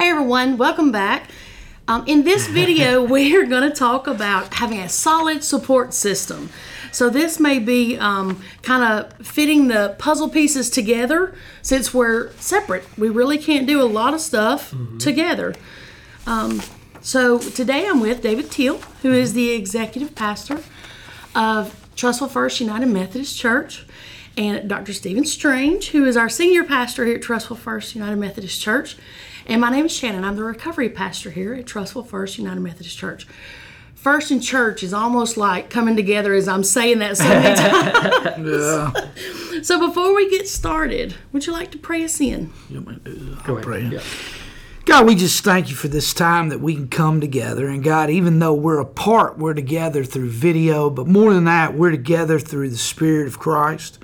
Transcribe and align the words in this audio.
Hi 0.00 0.06
everyone, 0.06 0.56
welcome 0.56 0.90
back. 0.90 1.28
Um, 1.86 2.04
in 2.06 2.24
this 2.24 2.48
video, 2.60 3.04
we're 3.04 3.44
going 3.44 3.68
to 3.70 3.76
talk 3.76 4.06
about 4.06 4.54
having 4.54 4.78
a 4.78 4.88
solid 4.88 5.44
support 5.44 5.92
system. 5.92 6.48
So 6.90 7.10
this 7.10 7.38
may 7.38 7.58
be 7.58 7.98
um, 7.98 8.42
kind 8.62 8.82
of 8.82 9.26
fitting 9.26 9.68
the 9.68 9.96
puzzle 9.98 10.30
pieces 10.30 10.70
together 10.70 11.34
since 11.60 11.92
we're 11.92 12.32
separate. 12.36 12.86
We 12.96 13.10
really 13.10 13.36
can't 13.36 13.66
do 13.66 13.82
a 13.82 13.84
lot 13.84 14.14
of 14.14 14.22
stuff 14.22 14.74
together. 14.98 15.54
Um, 16.26 16.62
so 17.02 17.38
today 17.38 17.86
I'm 17.86 18.00
with 18.00 18.22
David 18.22 18.50
Teal, 18.50 18.78
who 19.02 19.12
is 19.12 19.34
the 19.34 19.50
executive 19.50 20.14
pastor 20.14 20.62
of 21.34 21.90
Trussville 21.94 22.30
First 22.30 22.58
United 22.58 22.86
Methodist 22.86 23.38
Church, 23.38 23.84
and 24.38 24.66
Dr. 24.66 24.94
Stephen 24.94 25.26
Strange, 25.26 25.90
who 25.90 26.06
is 26.06 26.16
our 26.16 26.30
senior 26.30 26.64
pastor 26.64 27.04
here 27.04 27.16
at 27.16 27.22
Trussville 27.22 27.58
First 27.58 27.94
United 27.94 28.16
Methodist 28.16 28.62
Church. 28.62 28.96
And 29.50 29.60
my 29.60 29.68
name 29.68 29.86
is 29.86 29.92
Shannon. 29.92 30.22
I'm 30.22 30.36
the 30.36 30.44
recovery 30.44 30.88
pastor 30.88 31.32
here 31.32 31.54
at 31.54 31.64
Trussville 31.64 32.06
First 32.06 32.38
United 32.38 32.60
Methodist 32.60 32.96
Church. 32.96 33.26
First 33.96 34.30
in 34.30 34.40
church 34.40 34.84
is 34.84 34.94
almost 34.94 35.36
like 35.36 35.70
coming 35.70 35.96
together 35.96 36.34
as 36.34 36.46
I'm 36.46 36.62
saying 36.62 37.00
that 37.00 37.16
so 37.16 37.24
many 37.24 37.56
times. 37.60 38.48
Yeah. 38.48 39.62
So 39.62 39.84
before 39.88 40.14
we 40.14 40.30
get 40.30 40.46
started, 40.46 41.16
would 41.32 41.48
you 41.48 41.52
like 41.52 41.72
to 41.72 41.78
pray 41.78 42.04
us 42.04 42.20
in? 42.20 42.52
You 42.68 42.80
want 42.80 43.04
me 43.04 43.12
to 43.12 43.18
do 43.18 43.34
that? 43.34 43.44
Go 43.44 43.56
I'll 43.56 43.62
pray. 43.64 43.82
Yeah. 43.86 44.02
God, 44.84 45.08
we 45.08 45.16
just 45.16 45.42
thank 45.42 45.68
you 45.68 45.74
for 45.74 45.88
this 45.88 46.14
time 46.14 46.50
that 46.50 46.60
we 46.60 46.76
can 46.76 46.86
come 46.86 47.20
together. 47.20 47.66
And 47.66 47.82
God, 47.82 48.08
even 48.08 48.38
though 48.38 48.54
we're 48.54 48.78
apart, 48.78 49.36
we're 49.36 49.54
together 49.54 50.04
through 50.04 50.30
video, 50.30 50.90
but 50.90 51.08
more 51.08 51.34
than 51.34 51.46
that, 51.46 51.74
we're 51.74 51.90
together 51.90 52.38
through 52.38 52.70
the 52.70 52.78
Spirit 52.78 53.26
of 53.26 53.40
Christ. 53.40 53.98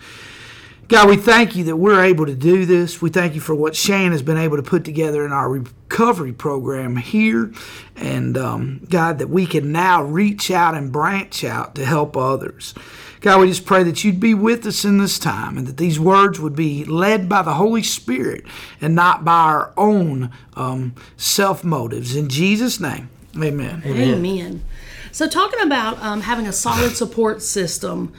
God, 0.89 1.09
we 1.09 1.17
thank 1.17 1.57
you 1.57 1.65
that 1.65 1.77
we're 1.77 2.05
able 2.05 2.27
to 2.27 2.35
do 2.35 2.65
this. 2.65 3.03
We 3.03 3.11
thank 3.11 3.35
you 3.35 3.41
for 3.41 3.57
what 3.57 3.75
Shane 3.75 4.13
has 4.13 4.23
been 4.23 4.37
able 4.37 4.57
to 4.57 4.63
put 4.63 4.85
together 4.85 5.27
in 5.27 5.33
our 5.33 5.49
recovery 5.49 6.33
program 6.33 6.97
here. 6.97 7.53
And 7.97 8.39
um, 8.39 8.87
God, 8.89 9.19
that 9.19 9.29
we 9.29 9.47
can 9.47 9.73
now 9.73 10.05
reach 10.05 10.49
out 10.51 10.75
and 10.75 10.93
branch 10.93 11.43
out 11.43 11.75
to 11.75 11.85
help 11.85 12.17
others. 12.17 12.73
God, 13.21 13.41
we 13.41 13.49
just 13.49 13.67
pray 13.67 13.83
that 13.83 14.05
you'd 14.05 14.21
be 14.21 14.35
with 14.35 14.65
us 14.65 14.85
in 14.85 14.99
this 14.99 15.19
time 15.19 15.59
and 15.59 15.67
that 15.67 15.77
these 15.77 15.99
words 15.99 16.39
would 16.39 16.55
be 16.55 16.85
led 16.85 17.29
by 17.29 17.43
the 17.43 17.55
Holy 17.55 17.83
Spirit 17.83 18.45
and 18.81 18.95
not 18.95 19.25
by 19.25 19.33
our 19.33 19.73
own 19.77 20.31
um, 20.55 20.95
self 21.17 21.65
motives. 21.65 22.15
In 22.15 22.29
Jesus' 22.29 22.79
name, 22.79 23.09
amen. 23.35 23.83
Amen. 23.85 24.63
So, 25.11 25.27
talking 25.27 25.61
about 25.61 26.01
um, 26.01 26.21
having 26.21 26.47
a 26.47 26.53
solid 26.53 26.93
support 26.93 27.43
system, 27.43 28.13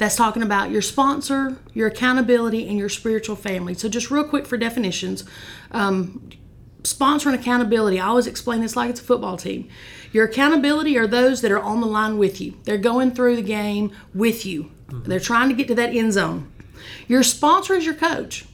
that's 0.00 0.16
talking 0.16 0.42
about 0.42 0.70
your 0.70 0.80
sponsor, 0.80 1.58
your 1.74 1.88
accountability, 1.88 2.66
and 2.66 2.78
your 2.78 2.88
spiritual 2.88 3.36
family. 3.36 3.74
So, 3.74 3.86
just 3.86 4.10
real 4.10 4.24
quick 4.24 4.46
for 4.46 4.56
definitions 4.56 5.24
um, 5.72 6.30
sponsor 6.84 7.28
and 7.28 7.38
accountability, 7.38 8.00
I 8.00 8.06
always 8.06 8.26
explain 8.26 8.62
this 8.62 8.74
like 8.74 8.88
it's 8.88 9.00
a 9.00 9.04
football 9.04 9.36
team. 9.36 9.68
Your 10.10 10.24
accountability 10.24 10.96
are 10.96 11.06
those 11.06 11.42
that 11.42 11.52
are 11.52 11.60
on 11.60 11.82
the 11.82 11.86
line 11.86 12.16
with 12.16 12.40
you, 12.40 12.56
they're 12.64 12.78
going 12.78 13.10
through 13.12 13.36
the 13.36 13.42
game 13.42 13.92
with 14.14 14.46
you, 14.46 14.70
they're 14.90 15.20
trying 15.20 15.50
to 15.50 15.54
get 15.54 15.68
to 15.68 15.74
that 15.74 15.94
end 15.94 16.14
zone. 16.14 16.50
Your 17.06 17.22
sponsor 17.22 17.74
is 17.74 17.84
your 17.84 17.94
coach. 17.94 18.46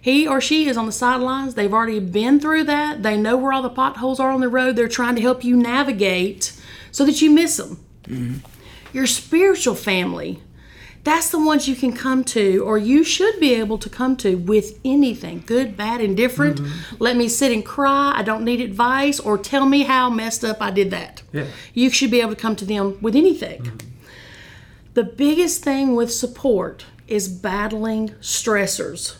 He 0.00 0.26
or 0.26 0.40
she 0.40 0.66
is 0.66 0.76
on 0.76 0.86
the 0.86 0.92
sidelines. 0.92 1.54
They've 1.54 1.72
already 1.72 2.00
been 2.00 2.40
through 2.40 2.64
that. 2.64 3.04
They 3.04 3.16
know 3.16 3.36
where 3.36 3.52
all 3.52 3.62
the 3.62 3.70
potholes 3.70 4.18
are 4.18 4.32
on 4.32 4.40
the 4.40 4.48
road. 4.48 4.74
They're 4.74 4.88
trying 4.88 5.14
to 5.14 5.22
help 5.22 5.44
you 5.44 5.56
navigate 5.56 6.60
so 6.90 7.04
that 7.04 7.22
you 7.22 7.30
miss 7.30 7.56
them. 7.58 7.84
Your 8.92 9.06
spiritual 9.06 9.76
family, 9.76 10.42
that's 11.04 11.30
the 11.30 11.44
ones 11.44 11.66
you 11.68 11.74
can 11.74 11.92
come 11.92 12.22
to, 12.24 12.62
or 12.64 12.78
you 12.78 13.02
should 13.02 13.40
be 13.40 13.54
able 13.54 13.78
to 13.78 13.90
come 13.90 14.16
to 14.18 14.36
with 14.36 14.78
anything 14.84 15.42
good, 15.46 15.76
bad, 15.76 16.00
indifferent. 16.00 16.60
Mm-hmm. 16.60 16.96
Let 17.00 17.16
me 17.16 17.28
sit 17.28 17.50
and 17.50 17.64
cry. 17.64 18.12
I 18.14 18.22
don't 18.22 18.44
need 18.44 18.60
advice, 18.60 19.18
or 19.18 19.36
tell 19.36 19.66
me 19.66 19.82
how 19.82 20.10
messed 20.10 20.44
up 20.44 20.58
I 20.60 20.70
did 20.70 20.90
that. 20.92 21.22
Yeah. 21.32 21.46
You 21.74 21.90
should 21.90 22.10
be 22.10 22.20
able 22.20 22.34
to 22.34 22.40
come 22.40 22.54
to 22.56 22.64
them 22.64 22.98
with 23.00 23.16
anything. 23.16 23.62
Mm-hmm. 23.62 23.88
The 24.94 25.04
biggest 25.04 25.64
thing 25.64 25.94
with 25.96 26.12
support 26.12 26.84
is 27.08 27.28
battling 27.28 28.10
stressors. 28.20 29.16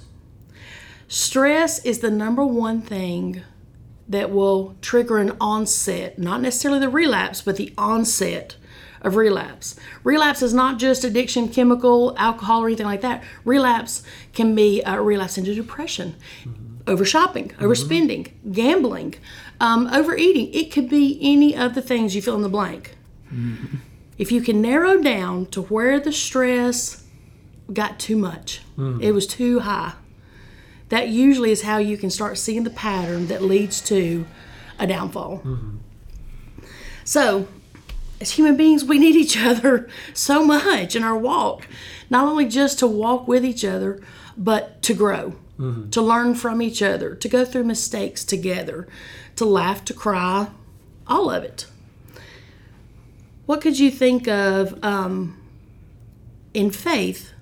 Stress 1.09 1.85
is 1.85 1.99
the 1.99 2.11
number 2.11 2.45
one 2.45 2.81
thing 2.81 3.43
that 4.09 4.31
will 4.31 4.77
trigger 4.83 5.19
an 5.19 5.37
onset, 5.41 6.19
not 6.19 6.41
necessarily 6.41 6.81
the 6.81 6.89
relapse, 6.89 7.43
but 7.43 7.56
the 7.56 7.73
onset 7.77 8.56
of 9.03 9.17
relapse. 9.17 9.77
Relapse 10.05 10.43
is 10.43 10.55
not 10.55 10.79
just 10.79 11.05
addiction, 11.05 11.49
chemical, 11.49 12.15
alcohol, 12.17 12.63
or 12.63 12.67
anything 12.67 12.87
like 12.87 13.03
that. 13.03 13.23
Relapse 13.45 14.03
can 14.33 14.55
be 14.55 14.83
a 14.83 15.01
relapse 15.01 15.37
into 15.37 15.55
depression, 15.55 16.15
mm-hmm. 16.45 16.91
over 16.91 17.05
shopping, 17.05 17.51
overspending, 17.59 18.29
mm-hmm. 18.29 18.53
gambling, 18.53 19.15
um, 19.61 19.87
overeating. 19.89 20.53
It 20.55 20.73
could 20.73 20.89
be 20.89 21.19
any 21.21 21.55
of 21.55 21.75
the 21.75 21.83
things 21.83 22.15
you 22.15 22.23
fill 22.23 22.37
in 22.37 22.43
the 22.43 22.49
blank. 22.49 22.97
Mm-hmm. 23.33 23.77
If 24.19 24.33
you 24.33 24.41
can 24.41 24.62
narrow 24.62 25.03
down 25.03 25.47
to 25.47 25.62
where 25.62 25.99
the 26.01 26.12
stress 26.12 27.05
got 27.73 27.99
too 27.99 28.17
much, 28.17 28.61
mm. 28.79 29.03
it 29.03 29.12
was 29.12 29.27
too 29.27 29.61
high 29.61 29.95
that 30.93 31.09
usually 31.09 31.51
is 31.51 31.62
how 31.62 31.79
you 31.79 31.97
can 31.97 32.11
start 32.11 32.37
seeing 32.37 32.65
the 32.65 32.71
pattern 32.71 33.29
that 33.29 33.41
leads 33.41 33.81
to 33.81 34.27
a 34.79 34.87
downfall. 34.87 35.43
So, 37.03 37.49
as 38.22 38.31
human 38.33 38.56
beings, 38.56 38.84
we 38.84 38.99
need 38.99 39.16
each 39.16 39.37
other 39.50 39.88
so 40.15 40.44
much 40.44 40.97
in 40.97 41.03
our 41.03 41.19
walk, 41.19 41.66
not 42.09 42.27
only 42.27 42.47
just 42.47 42.78
to 42.78 42.87
walk 42.87 43.28
with 43.28 43.44
each 43.44 43.65
other, 43.65 44.00
but 44.37 44.81
to 44.83 44.94
grow, 44.94 45.34
to 45.91 46.00
learn 46.00 46.34
from 46.34 46.62
each 46.62 46.82
other, 46.82 47.15
to 47.15 47.28
go 47.28 47.44
through 47.44 47.65
mistakes 47.65 48.25
together, 48.25 48.88
to 49.37 49.44
laugh, 49.44 49.84
to 49.84 49.94
cry, 49.94 50.49
all 51.06 51.31
of 51.31 51.44
it. 51.44 51.66
What 53.47 53.61
could 53.61 53.78
you 53.78 53.91
think 53.91 54.27
of 54.27 54.82
um, 54.82 55.38
in 56.55 56.71
faith 56.71 57.32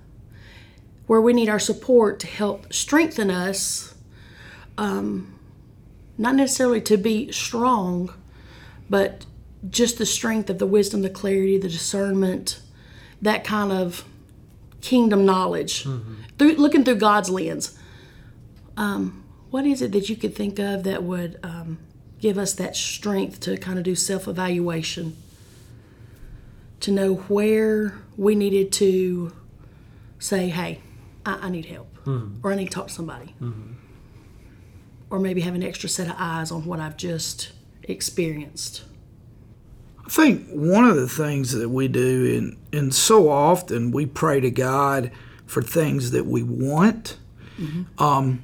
where 1.07 1.21
we 1.21 1.33
need 1.33 1.49
our 1.49 1.59
support 1.59 2.19
to 2.19 2.27
help 2.27 2.71
strengthen 2.73 3.31
us, 3.31 3.95
um, 4.77 5.37
not 6.17 6.35
necessarily 6.35 6.81
to 6.81 6.97
be 6.97 7.31
strong, 7.31 8.13
but 8.89 9.25
just 9.69 9.97
the 9.97 10.05
strength 10.05 10.49
of 10.49 10.57
the 10.59 10.65
wisdom, 10.65 11.01
the 11.01 11.09
clarity, 11.09 11.57
the 11.57 11.69
discernment, 11.69 12.59
that 13.21 13.43
kind 13.43 13.71
of 13.71 14.03
kingdom 14.81 15.25
knowledge, 15.25 15.83
through 16.37 16.55
looking 16.55 16.83
through 16.83 16.95
God's 16.95 17.29
lens. 17.29 17.77
Um, 18.77 19.23
what 19.51 19.65
is 19.65 19.81
it 19.81 19.91
that 19.91 20.09
you 20.09 20.15
could 20.15 20.35
think 20.35 20.57
of 20.59 20.83
that 20.83 21.03
would 21.03 21.39
um, 21.43 21.77
give 22.19 22.37
us 22.37 22.53
that 22.53 22.75
strength 22.75 23.39
to 23.41 23.57
kind 23.57 23.77
of 23.77 23.83
do 23.83 23.93
self 23.95 24.27
evaluation, 24.27 25.15
to 26.79 26.91
know 26.91 27.15
where 27.15 27.93
we 28.17 28.33
needed 28.33 28.71
to 28.73 29.33
say, 30.17 30.49
hey, 30.49 30.79
I, 31.25 31.33
I 31.47 31.49
need 31.49 31.65
help, 31.65 31.87
or 32.43 32.51
I 32.51 32.55
need 32.55 32.65
to 32.65 32.71
talk 32.71 32.87
to 32.87 32.93
somebody, 32.93 33.35
or 35.11 35.19
maybe 35.19 35.41
have 35.41 35.53
an 35.53 35.63
extra 35.63 35.89
set 35.89 36.07
of 36.07 36.15
eyes 36.17 36.51
on 36.51 36.65
what 36.65 36.79
I've 36.79 36.97
just 36.97 37.51
experienced. 37.83 38.83
I 40.11 40.13
think 40.13 40.49
one 40.49 40.83
of 40.83 40.97
the 40.97 41.07
things 41.07 41.53
that 41.53 41.69
we 41.69 41.87
do, 41.87 42.37
and, 42.37 42.57
and 42.77 42.93
so 42.93 43.29
often 43.29 43.91
we 43.91 44.05
pray 44.05 44.41
to 44.41 44.51
God 44.51 45.09
for 45.45 45.61
things 45.61 46.11
that 46.11 46.25
we 46.25 46.43
want. 46.43 47.17
Mm-hmm. 47.57 48.03
Um, 48.03 48.43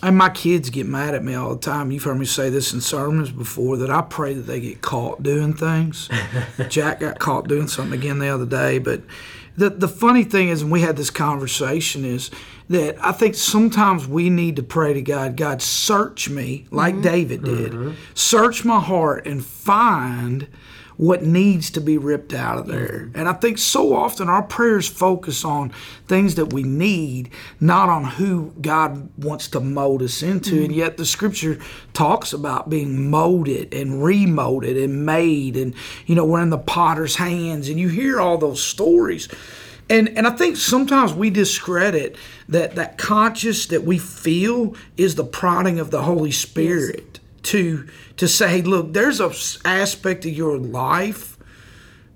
and 0.00 0.16
my 0.16 0.28
kids 0.28 0.70
get 0.70 0.86
mad 0.86 1.16
at 1.16 1.24
me 1.24 1.34
all 1.34 1.56
the 1.56 1.60
time. 1.60 1.90
You've 1.90 2.04
heard 2.04 2.20
me 2.20 2.24
say 2.24 2.50
this 2.50 2.72
in 2.72 2.80
sermons 2.80 3.32
before 3.32 3.76
that 3.78 3.90
I 3.90 4.02
pray 4.02 4.32
that 4.32 4.42
they 4.42 4.60
get 4.60 4.80
caught 4.80 5.24
doing 5.24 5.54
things. 5.54 6.08
Jack 6.68 7.00
got 7.00 7.18
caught 7.18 7.48
doing 7.48 7.66
something 7.66 7.98
again 7.98 8.20
the 8.20 8.28
other 8.28 8.46
day. 8.46 8.78
But 8.78 9.02
the, 9.56 9.70
the 9.70 9.88
funny 9.88 10.22
thing 10.22 10.50
is, 10.50 10.62
and 10.62 10.70
we 10.70 10.82
had 10.82 10.96
this 10.96 11.10
conversation, 11.10 12.04
is 12.04 12.30
that 12.68 12.96
I 13.04 13.10
think 13.10 13.34
sometimes 13.34 14.06
we 14.06 14.30
need 14.30 14.54
to 14.54 14.62
pray 14.62 14.92
to 14.92 15.02
God, 15.02 15.36
God, 15.36 15.62
search 15.62 16.28
me 16.28 16.68
like 16.70 16.94
mm-hmm. 16.94 17.02
David 17.02 17.42
did. 17.42 17.72
Mm-hmm. 17.72 17.94
Search 18.14 18.64
my 18.64 18.78
heart 18.78 19.26
and 19.26 19.44
find 19.44 20.46
what 20.98 21.22
needs 21.22 21.70
to 21.70 21.80
be 21.80 21.96
ripped 21.96 22.34
out 22.34 22.58
of 22.58 22.66
there. 22.66 23.06
Mm-hmm. 23.06 23.18
And 23.18 23.28
I 23.28 23.32
think 23.32 23.56
so 23.56 23.94
often 23.94 24.28
our 24.28 24.42
prayers 24.42 24.88
focus 24.88 25.44
on 25.44 25.70
things 26.06 26.34
that 26.34 26.52
we 26.52 26.64
need, 26.64 27.30
not 27.60 27.88
on 27.88 28.04
who 28.04 28.52
God 28.60 29.08
wants 29.16 29.48
to 29.48 29.60
mold 29.60 30.02
us 30.02 30.22
into. 30.22 30.56
And 30.56 30.70
mm-hmm. 30.70 30.78
yet 30.78 30.96
the 30.96 31.06
scripture 31.06 31.60
talks 31.92 32.32
about 32.32 32.68
being 32.68 33.08
molded 33.08 33.72
and 33.72 34.02
remolded 34.02 34.76
and 34.76 35.06
made. 35.06 35.56
And, 35.56 35.72
you 36.06 36.16
know, 36.16 36.24
we're 36.24 36.42
in 36.42 36.50
the 36.50 36.58
potter's 36.58 37.16
hands. 37.16 37.68
And 37.68 37.78
you 37.78 37.88
hear 37.88 38.20
all 38.20 38.36
those 38.36 38.62
stories. 38.62 39.28
And, 39.88 40.08
and 40.18 40.26
I 40.26 40.30
think 40.30 40.56
sometimes 40.56 41.14
we 41.14 41.30
discredit 41.30 42.16
that 42.48 42.74
that 42.74 42.98
conscious 42.98 43.66
that 43.66 43.84
we 43.84 43.98
feel 43.98 44.74
is 44.96 45.14
the 45.14 45.24
prodding 45.24 45.78
of 45.78 45.90
the 45.90 46.02
Holy 46.02 46.32
Spirit 46.32 47.20
to 47.48 47.86
to 48.16 48.28
say, 48.28 48.48
hey, 48.48 48.62
look, 48.62 48.92
there's 48.92 49.20
a 49.20 49.32
aspect 49.64 50.24
of 50.26 50.32
your 50.32 50.58
life 50.58 51.36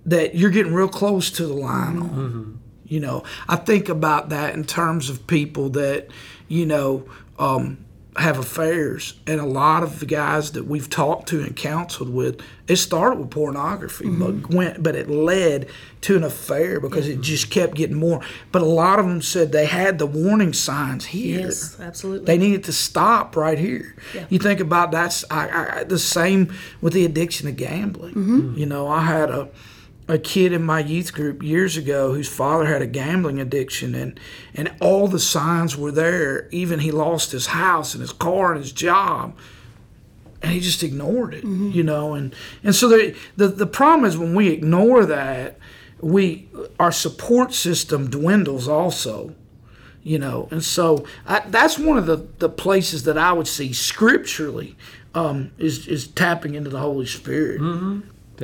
that 0.04 0.34
you're 0.34 0.50
getting 0.50 0.74
real 0.74 0.88
close 0.88 1.30
to 1.30 1.46
the 1.46 1.54
line 1.54 1.98
on. 1.98 2.60
You 2.84 3.00
know, 3.00 3.22
I 3.48 3.56
think 3.56 3.88
about 3.88 4.28
that 4.28 4.54
in 4.54 4.64
terms 4.64 5.08
of 5.08 5.26
people 5.26 5.70
that, 5.70 6.08
you 6.48 6.66
know, 6.66 7.08
um, 7.38 7.84
have 8.16 8.38
affairs, 8.38 9.14
and 9.26 9.40
a 9.40 9.46
lot 9.46 9.82
of 9.82 10.00
the 10.00 10.06
guys 10.06 10.52
that 10.52 10.66
we've 10.66 10.90
talked 10.90 11.28
to 11.28 11.40
and 11.40 11.56
counseled 11.56 12.12
with, 12.12 12.42
it 12.68 12.76
started 12.76 13.18
with 13.18 13.30
pornography, 13.30 14.08
but 14.10 14.34
mm-hmm. 14.34 14.54
went, 14.54 14.82
but 14.82 14.94
it 14.94 15.08
led 15.08 15.66
to 16.02 16.16
an 16.16 16.22
affair 16.22 16.78
because 16.78 17.08
it 17.08 17.14
mm-hmm. 17.14 17.22
just 17.22 17.50
kept 17.50 17.74
getting 17.74 17.96
more. 17.96 18.20
But 18.50 18.60
a 18.60 18.66
lot 18.66 18.98
of 18.98 19.06
them 19.06 19.22
said 19.22 19.52
they 19.52 19.64
had 19.64 19.98
the 19.98 20.06
warning 20.06 20.52
signs 20.52 21.06
here. 21.06 21.40
Yes, 21.40 21.80
absolutely. 21.80 22.26
They 22.26 22.36
needed 22.36 22.64
to 22.64 22.72
stop 22.72 23.34
right 23.34 23.58
here. 23.58 23.94
Yeah. 24.14 24.26
You 24.28 24.38
think 24.38 24.60
about 24.60 24.90
that's 24.90 25.24
I, 25.30 25.80
I, 25.80 25.84
the 25.84 25.98
same 25.98 26.52
with 26.82 26.92
the 26.92 27.06
addiction 27.06 27.46
to 27.46 27.52
gambling. 27.52 28.14
Mm-hmm. 28.14 28.58
You 28.58 28.66
know, 28.66 28.88
I 28.88 29.04
had 29.04 29.30
a 29.30 29.48
a 30.08 30.18
kid 30.18 30.52
in 30.52 30.62
my 30.62 30.80
youth 30.80 31.12
group 31.12 31.42
years 31.42 31.76
ago 31.76 32.12
whose 32.12 32.28
father 32.28 32.66
had 32.66 32.82
a 32.82 32.86
gambling 32.86 33.40
addiction 33.40 33.94
and 33.94 34.18
and 34.54 34.72
all 34.80 35.08
the 35.08 35.18
signs 35.20 35.76
were 35.76 35.92
there. 35.92 36.48
Even 36.50 36.80
he 36.80 36.90
lost 36.90 37.32
his 37.32 37.48
house 37.48 37.94
and 37.94 38.00
his 38.00 38.12
car 38.12 38.52
and 38.52 38.62
his 38.62 38.72
job. 38.72 39.36
And 40.42 40.50
he 40.50 40.58
just 40.58 40.82
ignored 40.82 41.34
it, 41.34 41.44
you 41.44 41.84
know, 41.84 42.14
and 42.14 42.34
and 42.64 42.74
so 42.74 42.88
the, 42.88 43.16
the 43.36 43.46
the 43.46 43.66
problem 43.66 44.04
is 44.04 44.18
when 44.18 44.34
we 44.34 44.48
ignore 44.48 45.06
that, 45.06 45.56
we 46.00 46.48
our 46.80 46.90
support 46.92 47.54
system 47.54 48.10
dwindles 48.10 48.66
also 48.66 49.34
you 50.02 50.18
know 50.18 50.48
and 50.50 50.64
so 50.64 51.06
I, 51.26 51.40
that's 51.46 51.78
one 51.78 51.96
of 51.96 52.06
the, 52.06 52.26
the 52.38 52.48
places 52.48 53.04
that 53.04 53.16
i 53.16 53.32
would 53.32 53.46
see 53.46 53.72
scripturally 53.72 54.76
um, 55.14 55.52
is, 55.58 55.86
is 55.86 56.08
tapping 56.08 56.54
into 56.54 56.70
the 56.70 56.80
holy 56.80 57.06
spirit 57.06 57.60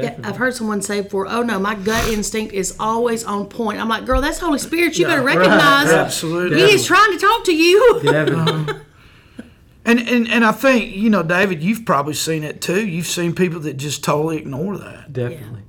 Yeah, 0.05 0.17
I've 0.25 0.37
heard 0.37 0.55
someone 0.55 0.81
say 0.83 1.01
before, 1.03 1.27
"Oh 1.29 1.43
no, 1.43 1.59
my 1.59 1.75
gut 1.75 2.09
instinct 2.09 2.55
is 2.55 2.77
always 2.79 3.25
on 3.25 3.47
point." 3.47 3.81
I'm 3.81 3.89
like, 3.89 4.05
"Girl, 4.07 4.21
that's 4.21 4.39
Holy 4.39 4.59
Spirit. 4.59 4.99
You 4.99 5.07
better 5.07 5.23
recognize 5.23 5.91
absolutely 5.91 6.59
He 6.61 6.71
is 6.73 6.87
trying 6.87 7.13
to 7.13 7.19
talk 7.19 7.45
to 7.45 7.55
you." 7.55 8.01
Definitely. 8.03 8.53
Um, 8.75 8.81
and, 9.85 10.01
and 10.01 10.29
and 10.29 10.45
i 10.45 10.53
think 10.53 10.95
you 10.95 11.09
know 11.09 11.23
david 11.23 11.63
you've 11.63 11.87
probably 11.87 12.13
seen 12.13 12.45
it 12.45 12.61
too 12.61 12.87
you've 12.87 13.07
seen 13.07 13.35
people 13.35 13.59
that 13.61 13.79
just 13.79 14.05
totally 14.05 14.37
ignore 14.37 14.77
that 14.77 15.11
Definitely. 15.13 15.63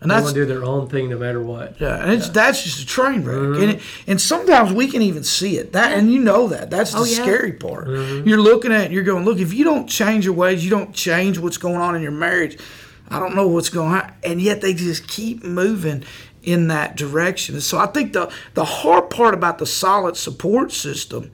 and 0.00 0.10
They 0.10 0.14
that's 0.14 0.24
want 0.24 0.34
to 0.34 0.40
do 0.42 0.46
their 0.46 0.62
own 0.64 0.88
thing 0.90 1.08
no 1.08 1.16
matter 1.18 1.40
what. 1.40 1.80
yeah, 1.80 2.02
and 2.02 2.12
it's 2.12 2.28
that's 2.28 2.62
just 2.62 2.80
a 2.82 2.86
train 2.86 3.24
wreck, 3.24 3.36
mm-hmm. 3.38 3.62
and 3.62 3.70
it, 3.72 3.82
and 4.06 4.20
sometimes 4.20 4.72
we 4.74 4.88
can 4.88 5.00
even 5.00 5.24
see 5.24 5.56
it. 5.56 5.72
That 5.72 5.96
and 5.96 6.12
you 6.12 6.18
know 6.20 6.48
that 6.48 6.68
that's 6.68 6.92
the 6.92 6.98
Oh, 6.98 7.04
yeah. 7.04 7.14
scary 7.22 7.52
part. 7.52 7.86
Mm-hmm. 7.88 8.28
You're 8.28 8.40
looking 8.42 8.72
at 8.72 8.82
it, 8.82 8.84
and 8.86 8.94
you're 8.94 9.04
going, 9.04 9.24
look, 9.24 9.38
if 9.38 9.54
you 9.54 9.64
don't 9.64 9.86
change 9.88 10.26
your 10.26 10.34
ways, 10.34 10.62
you 10.62 10.70
don't 10.70 10.92
change 10.94 11.38
what's 11.38 11.56
going 11.56 11.76
on 11.76 11.96
in 11.96 12.02
your 12.02 12.12
marriage. 12.12 12.58
I 13.08 13.18
don't 13.18 13.34
know 13.34 13.46
what's 13.46 13.68
going 13.68 13.92
on, 13.92 14.12
and 14.24 14.40
yet 14.40 14.60
they 14.60 14.74
just 14.74 15.08
keep 15.08 15.44
moving 15.44 16.04
in 16.42 16.68
that 16.68 16.96
direction. 16.96 17.56
And 17.56 17.62
so 17.62 17.78
I 17.78 17.86
think 17.86 18.12
the 18.12 18.32
the 18.54 18.64
hard 18.64 19.10
part 19.10 19.34
about 19.34 19.58
the 19.58 19.66
solid 19.66 20.16
support 20.16 20.72
system 20.72 21.30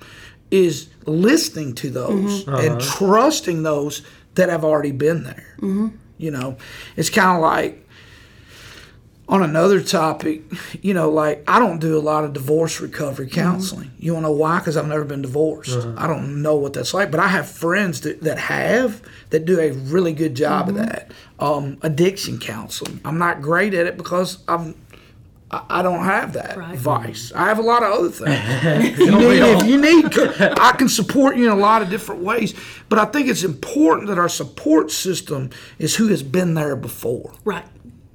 is 0.51 0.89
listening 1.07 1.75
to 1.75 1.91
those 1.91 2.45
mm-hmm. 2.45 2.55
and 2.55 2.71
uh-huh. 2.81 2.97
trusting 2.99 3.63
those 3.63 4.03
that 4.35 4.49
have 4.49 4.65
already 4.65 4.93
been 4.93 5.25
there. 5.25 5.55
Mm-hmm. 5.59 5.89
You 6.19 6.31
know, 6.31 6.57
it's 6.97 7.11
kind 7.11 7.37
of 7.37 7.43
like 7.43 7.87
on 9.33 9.43
another 9.43 9.81
topic, 9.83 10.43
you 10.83 10.93
know, 10.93 11.09
like 11.11 11.43
I 11.49 11.59
don't 11.59 11.79
do 11.81 11.97
a 11.97 12.01
lot 12.01 12.23
of 12.25 12.35
divorce 12.35 12.81
recovery 12.81 13.29
counseling. 13.31 13.91
You 13.99 14.13
want 14.13 14.25
to 14.25 14.29
know 14.29 14.37
why? 14.37 14.59
Because 14.59 14.77
I've 14.77 14.87
never 14.87 15.05
been 15.05 15.23
divorced. 15.23 15.77
I 15.97 16.07
don't 16.07 16.43
know 16.43 16.57
what 16.57 16.75
that's 16.75 16.93
like, 16.93 17.11
but 17.11 17.19
I 17.19 17.29
have 17.29 17.49
friends 17.49 18.03
that, 18.03 18.21
that 18.21 18.39
have 18.39 19.01
that 19.31 19.47
do 19.47 19.59
a 19.59 19.71
really 19.73 20.13
good 20.13 20.35
job 20.35 20.69
of 20.69 20.75
that. 20.75 21.13
Um, 21.39 21.79
addiction 21.83 22.39
counseling. 22.39 23.01
I'm 23.07 23.17
not 23.19 23.41
great 23.41 23.73
at 23.75 23.87
it 23.87 23.97
because 23.97 24.39
I'm. 24.47 24.75
I 25.51 25.63
I 25.69 25.83
don't 25.83 26.05
have 26.05 26.33
that 26.35 26.57
Right. 26.57 26.79
vice. 26.79 27.31
I 27.35 27.45
have 27.49 27.59
a 27.59 27.63
lot 27.63 27.83
of 27.83 27.93
other 27.93 28.09
things. 28.11 28.99
you 28.99 29.11
need, 29.19 29.43
if 29.43 29.65
you 29.67 29.79
need, 29.81 30.05
I 30.59 30.73
can 30.73 30.89
support 30.89 31.37
you 31.37 31.47
in 31.47 31.53
a 31.53 31.61
lot 31.61 31.83
of 31.83 31.91
different 31.91 32.23
ways. 32.23 32.55
But 32.89 32.99
I 32.99 33.05
think 33.07 33.29
it's 33.29 33.45
important 33.45 34.09
that 34.09 34.19
our 34.19 34.31
support 34.31 34.91
system 34.91 35.51
is 35.79 35.97
who 35.97 36.09
has 36.09 36.23
been 36.23 36.55
there 36.55 36.75
before. 36.77 37.33
right. 37.45 37.65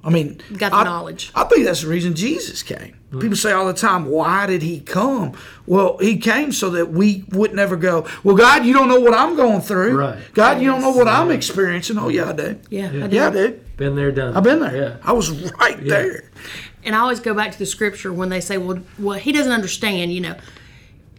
I 0.07 0.09
mean, 0.09 0.39
Got 0.57 0.71
the 0.71 0.77
I, 0.77 0.83
knowledge. 0.85 1.31
I 1.35 1.43
think 1.43 1.65
that's 1.65 1.81
the 1.81 1.89
reason 1.89 2.15
Jesus 2.15 2.63
came. 2.63 2.97
People 3.11 3.35
say 3.35 3.51
all 3.51 3.67
the 3.67 3.73
time, 3.73 4.05
"Why 4.05 4.45
did 4.45 4.61
he 4.61 4.79
come?" 4.79 5.33
Well, 5.65 5.97
he 5.97 6.17
came 6.17 6.53
so 6.53 6.69
that 6.69 6.91
we 6.91 7.25
would 7.31 7.53
never 7.53 7.75
go. 7.75 8.07
Well, 8.23 8.37
God, 8.37 8.65
you 8.65 8.73
don't 8.73 8.87
know 8.87 9.01
what 9.01 9.13
I'm 9.13 9.35
going 9.35 9.59
through. 9.59 9.97
Right. 9.97 10.19
God, 10.33 10.61
you 10.61 10.67
don't 10.67 10.79
know 10.79 10.91
what 10.91 11.09
I'm 11.09 11.29
experiencing. 11.29 11.97
Oh, 11.97 12.07
yeah, 12.07 12.29
I 12.29 12.33
do. 12.33 12.57
Yeah, 12.69 12.87
I 12.87 13.07
do. 13.07 13.15
Yeah, 13.15 13.27
I 13.27 13.31
do. 13.31 13.59
Been 13.75 13.95
there, 13.95 14.11
done. 14.13 14.35
I've 14.35 14.43
been 14.43 14.61
there. 14.61 14.75
Yeah. 14.75 14.97
I 15.03 15.11
was 15.11 15.29
right 15.53 15.77
there. 15.85 16.31
And 16.85 16.95
I 16.95 16.99
always 16.99 17.19
go 17.19 17.33
back 17.33 17.51
to 17.51 17.59
the 17.59 17.65
scripture 17.65 18.13
when 18.13 18.29
they 18.29 18.39
say, 18.39 18.57
"Well, 18.57 18.79
well, 18.97 19.19
he 19.19 19.33
doesn't 19.33 19.51
understand." 19.51 20.13
You 20.13 20.21
know, 20.21 20.35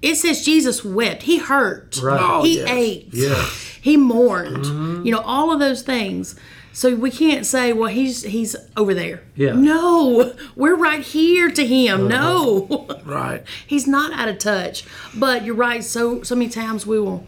it 0.01 0.15
says 0.15 0.47
Jesus 0.47 0.83
wept. 0.83 1.25
He 1.25 1.39
hurt. 1.39 2.01
Right. 2.03 2.19
Oh, 2.21 2.43
he 2.43 2.57
yes. 2.57 2.71
ate. 2.71 3.09
Yeah. 3.13 3.45
He 3.83 3.99
mourned. 3.99 4.65
Mm-hmm. 4.65 5.05
You 5.05 5.13
know, 5.13 5.21
all 5.21 5.53
of 5.53 5.61
those 5.61 5.83
things. 5.83 6.37
So 6.79 6.95
we 6.95 7.11
can't 7.11 7.45
say, 7.45 7.73
"Well, 7.73 7.91
he's 7.91 8.23
he's 8.23 8.55
over 8.77 8.95
there." 8.95 9.25
Yeah. 9.35 9.55
No, 9.55 10.33
we're 10.55 10.77
right 10.77 11.03
here 11.03 11.51
to 11.51 11.67
him. 11.67 12.07
No, 12.07 12.69
uh-huh. 12.71 13.01
Right. 13.05 13.43
he's 13.67 13.89
not 13.89 14.13
out 14.13 14.29
of 14.29 14.39
touch. 14.39 14.85
But 15.13 15.45
you're 15.45 15.57
right. 15.57 15.83
So 15.83 16.23
so 16.23 16.37
many 16.37 16.49
times 16.49 16.87
we 16.87 17.01
will. 17.01 17.27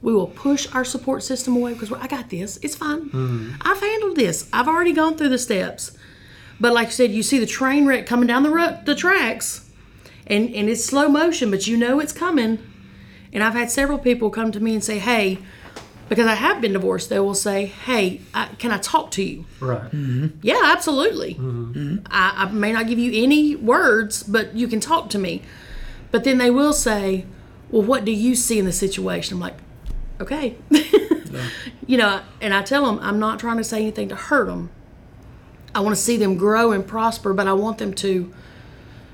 We 0.00 0.14
will 0.14 0.28
push 0.28 0.66
our 0.74 0.82
support 0.82 1.22
system 1.22 1.56
away 1.56 1.74
because 1.74 1.92
I 1.92 2.06
got 2.06 2.30
this. 2.30 2.56
It's 2.62 2.74
fine. 2.74 3.10
Mm-hmm. 3.10 3.56
I've 3.60 3.80
handled 3.80 4.16
this. 4.16 4.48
I've 4.50 4.68
already 4.68 4.94
gone 4.94 5.18
through 5.18 5.30
the 5.30 5.38
steps. 5.38 5.94
But 6.58 6.72
like 6.72 6.86
you 6.86 6.92
said, 6.92 7.10
you 7.10 7.22
see 7.22 7.38
the 7.38 7.44
train 7.44 7.84
wreck 7.84 8.06
coming 8.06 8.26
down 8.26 8.44
the 8.44 8.50
ro- 8.50 8.78
the 8.86 8.94
tracks, 8.94 9.68
and 10.26 10.48
and 10.54 10.70
it's 10.70 10.82
slow 10.82 11.08
motion, 11.10 11.50
but 11.50 11.66
you 11.66 11.76
know 11.76 12.00
it's 12.00 12.14
coming. 12.14 12.60
And 13.30 13.42
I've 13.44 13.52
had 13.52 13.70
several 13.70 13.98
people 13.98 14.30
come 14.30 14.52
to 14.52 14.60
me 14.60 14.72
and 14.72 14.82
say, 14.82 14.98
"Hey," 14.98 15.38
because 16.08 16.26
I 16.26 16.34
have 16.34 16.60
been 16.60 16.72
divorced. 16.72 17.08
They 17.08 17.18
will 17.20 17.34
say, 17.34 17.66
"Hey, 17.66 18.20
I, 18.34 18.46
can 18.58 18.70
I 18.70 18.78
talk 18.78 19.10
to 19.12 19.22
you?" 19.22 19.46
Right. 19.60 19.90
Mm-hmm. 19.90 20.38
Yeah, 20.42 20.60
absolutely. 20.64 21.34
Mm-hmm. 21.34 22.06
I, 22.10 22.46
I 22.48 22.52
may 22.52 22.72
not 22.72 22.86
give 22.86 22.98
you 22.98 23.22
any 23.22 23.56
words, 23.56 24.22
but 24.22 24.54
you 24.54 24.68
can 24.68 24.80
talk 24.80 25.10
to 25.10 25.18
me. 25.18 25.42
But 26.10 26.24
then 26.24 26.38
they 26.38 26.50
will 26.50 26.72
say, 26.72 27.26
"Well, 27.70 27.82
what 27.82 28.04
do 28.04 28.12
you 28.12 28.34
see 28.34 28.58
in 28.58 28.64
the 28.64 28.72
situation?" 28.72 29.36
I'm 29.36 29.40
like, 29.40 29.56
"Okay." 30.20 30.56
You 31.86 31.98
know, 31.98 32.20
and 32.40 32.52
I 32.52 32.62
tell 32.62 32.84
them 32.84 32.98
I'm 33.00 33.18
not 33.18 33.38
trying 33.38 33.58
to 33.58 33.64
say 33.64 33.80
anything 33.80 34.08
to 34.08 34.16
hurt 34.16 34.46
them. 34.46 34.70
I 35.74 35.80
want 35.80 35.94
to 35.94 36.00
see 36.00 36.16
them 36.16 36.36
grow 36.36 36.72
and 36.72 36.86
prosper, 36.86 37.32
but 37.32 37.46
I 37.46 37.52
want 37.52 37.78
them 37.78 37.94
to 37.94 38.32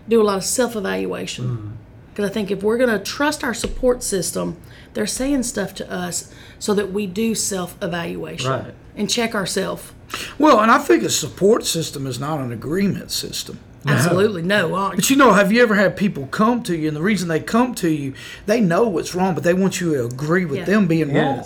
do 0.08 0.22
a 0.22 0.24
lot 0.24 0.38
of 0.38 0.44
self 0.44 0.74
evaluation. 0.74 1.44
Mm-hmm. 1.44 1.71
Because 2.12 2.28
I 2.30 2.32
think 2.32 2.50
if 2.50 2.62
we're 2.62 2.76
going 2.76 2.90
to 2.90 2.98
trust 2.98 3.42
our 3.42 3.54
support 3.54 4.02
system, 4.02 4.56
they're 4.94 5.06
saying 5.06 5.44
stuff 5.44 5.74
to 5.76 5.90
us 5.90 6.32
so 6.58 6.74
that 6.74 6.92
we 6.92 7.06
do 7.06 7.34
self 7.34 7.76
evaluation 7.82 8.50
Right. 8.50 8.74
and 8.96 9.08
check 9.08 9.34
ourselves. 9.34 9.92
Well, 10.38 10.60
and 10.60 10.70
I 10.70 10.78
think 10.78 11.02
a 11.02 11.10
support 11.10 11.64
system 11.64 12.06
is 12.06 12.20
not 12.20 12.38
an 12.40 12.52
agreement 12.52 13.10
system. 13.10 13.58
Absolutely. 13.86 14.42
No. 14.42 14.74
uh, 14.74 14.94
But 14.94 15.08
you 15.10 15.16
know, 15.16 15.32
have 15.32 15.50
you 15.50 15.62
ever 15.62 15.74
had 15.74 15.96
people 15.96 16.26
come 16.26 16.62
to 16.64 16.76
you, 16.76 16.86
and 16.88 16.96
the 16.96 17.02
reason 17.02 17.28
they 17.28 17.40
come 17.40 17.74
to 17.76 17.88
you, 17.88 18.12
they 18.46 18.60
know 18.60 18.86
what's 18.86 19.14
wrong, 19.14 19.34
but 19.34 19.42
they 19.42 19.54
want 19.54 19.80
you 19.80 19.94
to 19.94 20.04
agree 20.04 20.44
with 20.44 20.58
Yeah. 20.58 20.64
them 20.66 20.86
being 20.86 21.12
wrong. 21.14 21.44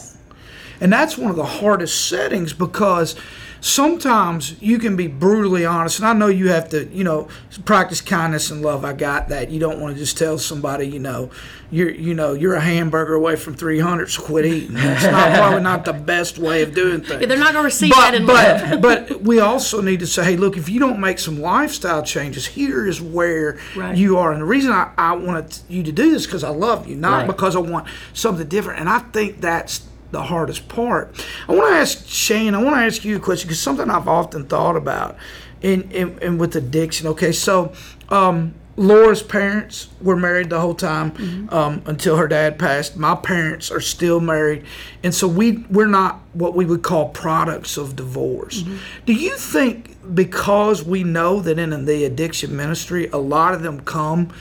Yes. 0.76 0.82
And 0.82 0.92
that's 0.92 1.18
one 1.18 1.30
of 1.30 1.36
the 1.36 1.44
hardest 1.44 2.08
settings 2.08 2.52
because 2.52 3.16
sometimes 3.60 4.60
you 4.62 4.78
can 4.78 4.96
be 4.96 5.06
brutally 5.08 5.64
honest. 5.66 5.98
And 5.98 6.06
I 6.06 6.12
know 6.12 6.28
you 6.28 6.48
have 6.48 6.68
to, 6.70 6.86
you 6.88 7.02
know, 7.04 7.28
practice 7.64 8.00
kindness 8.00 8.50
and 8.50 8.62
love. 8.62 8.84
I 8.84 8.92
got 8.92 9.28
that. 9.30 9.50
You 9.50 9.58
don't 9.58 9.80
want 9.80 9.94
to 9.94 9.98
just 9.98 10.16
tell 10.16 10.38
somebody, 10.38 10.86
you 10.86 10.98
know, 11.00 11.30
you're, 11.70 11.90
you 11.90 12.14
know, 12.14 12.32
you're 12.32 12.54
a 12.54 12.60
hamburger 12.60 13.14
away 13.14 13.34
from 13.34 13.54
300, 13.54 14.08
so 14.08 14.22
quit 14.22 14.44
eating. 14.44 14.74
That's 14.74 15.04
not 15.04 15.34
probably 15.36 15.62
not 15.62 15.84
the 15.84 15.94
best 15.94 16.38
way 16.38 16.62
of 16.62 16.74
doing 16.74 17.00
things. 17.00 17.20
Yeah, 17.22 17.26
they're 17.26 17.38
not 17.38 17.54
going 17.54 17.62
to 17.64 17.66
receive 17.66 17.90
that 17.94 18.14
in 18.14 18.24
love. 18.26 18.80
but, 18.80 19.08
but 19.08 19.22
we 19.22 19.40
also 19.40 19.80
need 19.80 19.98
to 20.00 20.06
say, 20.06 20.22
hey, 20.24 20.36
look, 20.36 20.56
if 20.56 20.68
you 20.68 20.78
don't 20.78 21.00
make 21.00 21.18
some 21.18 21.40
lifestyle 21.40 22.02
changes, 22.04 22.46
here 22.46 22.86
is 22.86 23.00
where 23.00 23.58
Right. 23.74 23.96
you 23.96 24.16
are. 24.18 24.30
And 24.32 24.40
the 24.40 24.44
reason 24.46 24.70
I, 24.70 24.92
I 24.96 25.16
wanted 25.16 25.58
you 25.68 25.82
to 25.82 25.92
do 25.92 26.10
this 26.12 26.24
because 26.26 26.44
I 26.44 26.50
love 26.50 26.86
you, 26.86 26.94
not 26.94 27.18
Right. 27.22 27.26
because 27.26 27.56
I 27.56 27.60
want 27.60 27.88
something 28.12 28.46
different. 28.46 28.78
And 28.80 28.88
I 28.88 28.98
think 29.00 29.40
that's 29.40 29.80
the 30.10 30.22
hardest 30.22 30.68
part. 30.68 31.14
I 31.48 31.52
want 31.52 31.70
to 31.70 31.76
ask 31.76 32.06
Shane, 32.06 32.54
I 32.54 32.62
want 32.62 32.76
to 32.76 32.80
ask 32.82 33.04
you 33.04 33.16
a 33.16 33.20
question 33.20 33.48
because 33.48 33.60
something 33.60 33.90
I've 33.90 34.08
often 34.08 34.46
thought 34.46 34.76
about 34.76 35.16
in, 35.62 35.90
in, 35.90 36.18
in 36.20 36.38
with 36.38 36.54
addiction. 36.56 37.06
Okay, 37.08 37.32
so 37.32 37.72
um, 38.08 38.54
Laura's 38.76 39.22
parents 39.22 39.88
were 40.00 40.16
married 40.16 40.50
the 40.50 40.60
whole 40.60 40.74
time 40.74 41.48
um, 41.50 41.82
until 41.86 42.16
her 42.16 42.28
dad 42.28 42.58
passed. 42.58 42.96
My 42.96 43.14
parents 43.14 43.70
are 43.70 43.80
still 43.80 44.20
married, 44.20 44.64
and 45.02 45.14
so 45.14 45.26
we 45.26 45.64
we're 45.70 45.86
not 45.86 46.20
what 46.34 46.54
we 46.54 46.66
would 46.66 46.82
call 46.82 47.08
products 47.08 47.76
of 47.78 47.96
divorce. 47.96 48.64
Do 49.06 49.14
you 49.14 49.36
think 49.36 49.96
because 50.14 50.84
we 50.84 51.04
know 51.04 51.40
that 51.40 51.58
in 51.58 51.86
the 51.86 52.04
addiction 52.04 52.54
ministry, 52.54 53.08
a 53.08 53.18
lot 53.18 53.54
of 53.54 53.62
them 53.62 53.80
come 53.80 54.32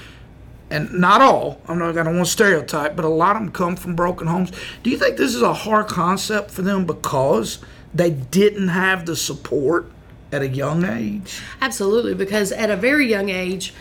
and 0.75 0.91
not 0.91 1.21
all, 1.21 1.61
I'm 1.69 1.79
not, 1.79 1.97
I 1.97 2.03
don't 2.03 2.15
want 2.15 2.25
to 2.25 2.31
stereotype, 2.31 2.97
but 2.97 3.05
a 3.05 3.09
lot 3.09 3.37
of 3.37 3.43
them 3.43 3.51
come 3.53 3.77
from 3.77 3.95
broken 3.95 4.27
homes. 4.27 4.51
Do 4.83 4.89
you 4.89 4.97
think 4.97 5.15
this 5.15 5.33
is 5.33 5.41
a 5.41 5.53
hard 5.53 5.87
concept 5.87 6.51
for 6.51 6.63
them 6.63 6.85
because 6.85 7.59
they 7.93 8.11
didn't 8.11 8.67
have 8.67 9.05
the 9.05 9.15
support 9.15 9.89
at 10.33 10.41
a 10.41 10.49
young 10.49 10.83
age? 10.83 11.41
Absolutely, 11.61 12.13
because 12.13 12.51
at 12.51 12.69
a 12.69 12.75
very 12.75 13.07
young 13.07 13.29
age, 13.29 13.73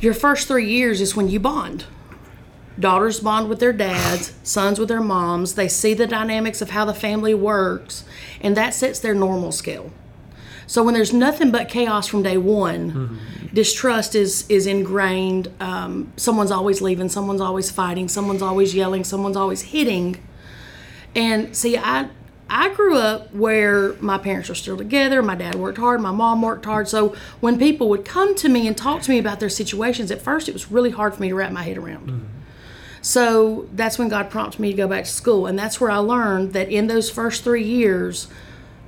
your 0.00 0.14
first 0.14 0.46
three 0.46 0.70
years 0.70 1.00
is 1.00 1.16
when 1.16 1.28
you 1.28 1.40
bond. 1.40 1.84
Daughters 2.78 3.18
bond 3.18 3.48
with 3.48 3.58
their 3.58 3.72
dads, 3.72 4.34
sons 4.44 4.78
with 4.78 4.88
their 4.88 5.00
moms. 5.00 5.56
They 5.56 5.66
see 5.66 5.94
the 5.94 6.06
dynamics 6.06 6.62
of 6.62 6.70
how 6.70 6.84
the 6.84 6.94
family 6.94 7.34
works, 7.34 8.04
and 8.40 8.56
that 8.56 8.72
sets 8.72 9.00
their 9.00 9.16
normal 9.16 9.50
scale. 9.50 9.90
So 10.68 10.84
when 10.84 10.94
there's 10.94 11.14
nothing 11.14 11.50
but 11.50 11.68
chaos 11.68 12.06
from 12.06 12.22
day 12.22 12.36
one, 12.36 13.18
distrust 13.52 14.14
is 14.14 14.48
is 14.48 14.66
ingrained. 14.66 15.48
Um, 15.60 16.12
someone's 16.16 16.50
always 16.50 16.80
leaving, 16.82 17.08
someone's 17.08 17.40
always 17.40 17.70
fighting, 17.70 18.06
someone's 18.08 18.42
always 18.42 18.74
yelling, 18.74 19.02
someone's 19.02 19.36
always 19.36 19.62
hitting. 19.62 20.22
And 21.16 21.56
see, 21.56 21.76
I 21.78 22.10
I 22.50 22.68
grew 22.74 22.96
up 22.96 23.34
where 23.34 23.94
my 23.94 24.18
parents 24.18 24.50
were 24.50 24.54
still 24.54 24.76
together. 24.76 25.22
My 25.22 25.34
dad 25.34 25.54
worked 25.54 25.78
hard, 25.78 26.02
my 26.02 26.12
mom 26.12 26.42
worked 26.42 26.66
hard. 26.66 26.86
So 26.86 27.16
when 27.40 27.58
people 27.58 27.88
would 27.88 28.04
come 28.04 28.34
to 28.36 28.48
me 28.48 28.66
and 28.68 28.76
talk 28.76 29.02
to 29.02 29.10
me 29.10 29.18
about 29.18 29.40
their 29.40 29.48
situations, 29.48 30.10
at 30.10 30.20
first 30.20 30.48
it 30.48 30.52
was 30.52 30.70
really 30.70 30.90
hard 30.90 31.14
for 31.14 31.22
me 31.22 31.30
to 31.30 31.34
wrap 31.34 31.50
my 31.50 31.62
head 31.62 31.78
around. 31.78 32.28
So 33.00 33.68
that's 33.72 33.98
when 33.98 34.08
God 34.08 34.28
prompted 34.28 34.60
me 34.60 34.70
to 34.70 34.76
go 34.76 34.88
back 34.88 35.04
to 35.04 35.10
school, 35.10 35.46
and 35.46 35.58
that's 35.58 35.80
where 35.80 35.90
I 35.90 35.96
learned 35.98 36.52
that 36.52 36.68
in 36.68 36.88
those 36.88 37.08
first 37.10 37.42
three 37.42 37.64
years, 37.64 38.28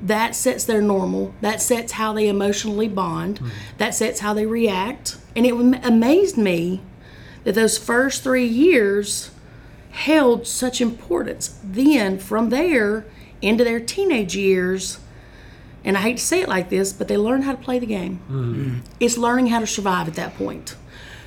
that 0.02 0.34
sets 0.34 0.64
their 0.64 0.80
normal. 0.80 1.34
That 1.40 1.60
sets 1.60 1.92
how 1.92 2.12
they 2.12 2.28
emotionally 2.28 2.88
bond. 2.88 3.38
Mm-hmm. 3.38 3.48
That 3.78 3.94
sets 3.94 4.20
how 4.20 4.34
they 4.34 4.46
react. 4.46 5.18
And 5.36 5.46
it 5.46 5.52
amazed 5.84 6.36
me 6.36 6.80
that 7.44 7.54
those 7.54 7.78
first 7.78 8.22
three 8.22 8.46
years 8.46 9.30
held 9.90 10.46
such 10.46 10.80
importance. 10.80 11.58
Then 11.62 12.18
from 12.18 12.50
there 12.50 13.04
into 13.42 13.64
their 13.64 13.80
teenage 13.80 14.36
years, 14.36 15.00
and 15.84 15.96
I 15.96 16.00
hate 16.00 16.18
to 16.18 16.24
say 16.24 16.42
it 16.42 16.48
like 16.48 16.68
this, 16.68 16.92
but 16.92 17.08
they 17.08 17.16
learn 17.16 17.42
how 17.42 17.52
to 17.52 17.58
play 17.58 17.78
the 17.78 17.86
game. 17.86 18.20
Mm-hmm. 18.28 18.78
It's 19.00 19.16
learning 19.16 19.48
how 19.48 19.60
to 19.60 19.66
survive 19.66 20.08
at 20.08 20.14
that 20.14 20.36
point. 20.36 20.76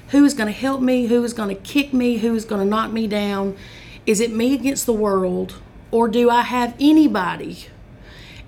Who 0.09 0.23
is 0.25 0.33
going 0.33 0.47
to 0.47 0.53
help 0.53 0.81
me? 0.81 1.07
Who 1.07 1.23
is 1.23 1.33
going 1.33 1.49
to 1.49 1.61
kick 1.61 1.91
me? 1.91 2.17
Who 2.17 2.35
is 2.35 2.45
going 2.45 2.61
to 2.61 2.67
knock 2.67 2.91
me 2.91 3.07
down? 3.07 3.57
Is 4.05 4.19
it 4.19 4.31
me 4.31 4.53
against 4.53 4.85
the 4.85 4.93
world? 4.93 5.55
Or 5.89 6.07
do 6.07 6.29
I 6.29 6.41
have 6.41 6.75
anybody? 6.79 7.67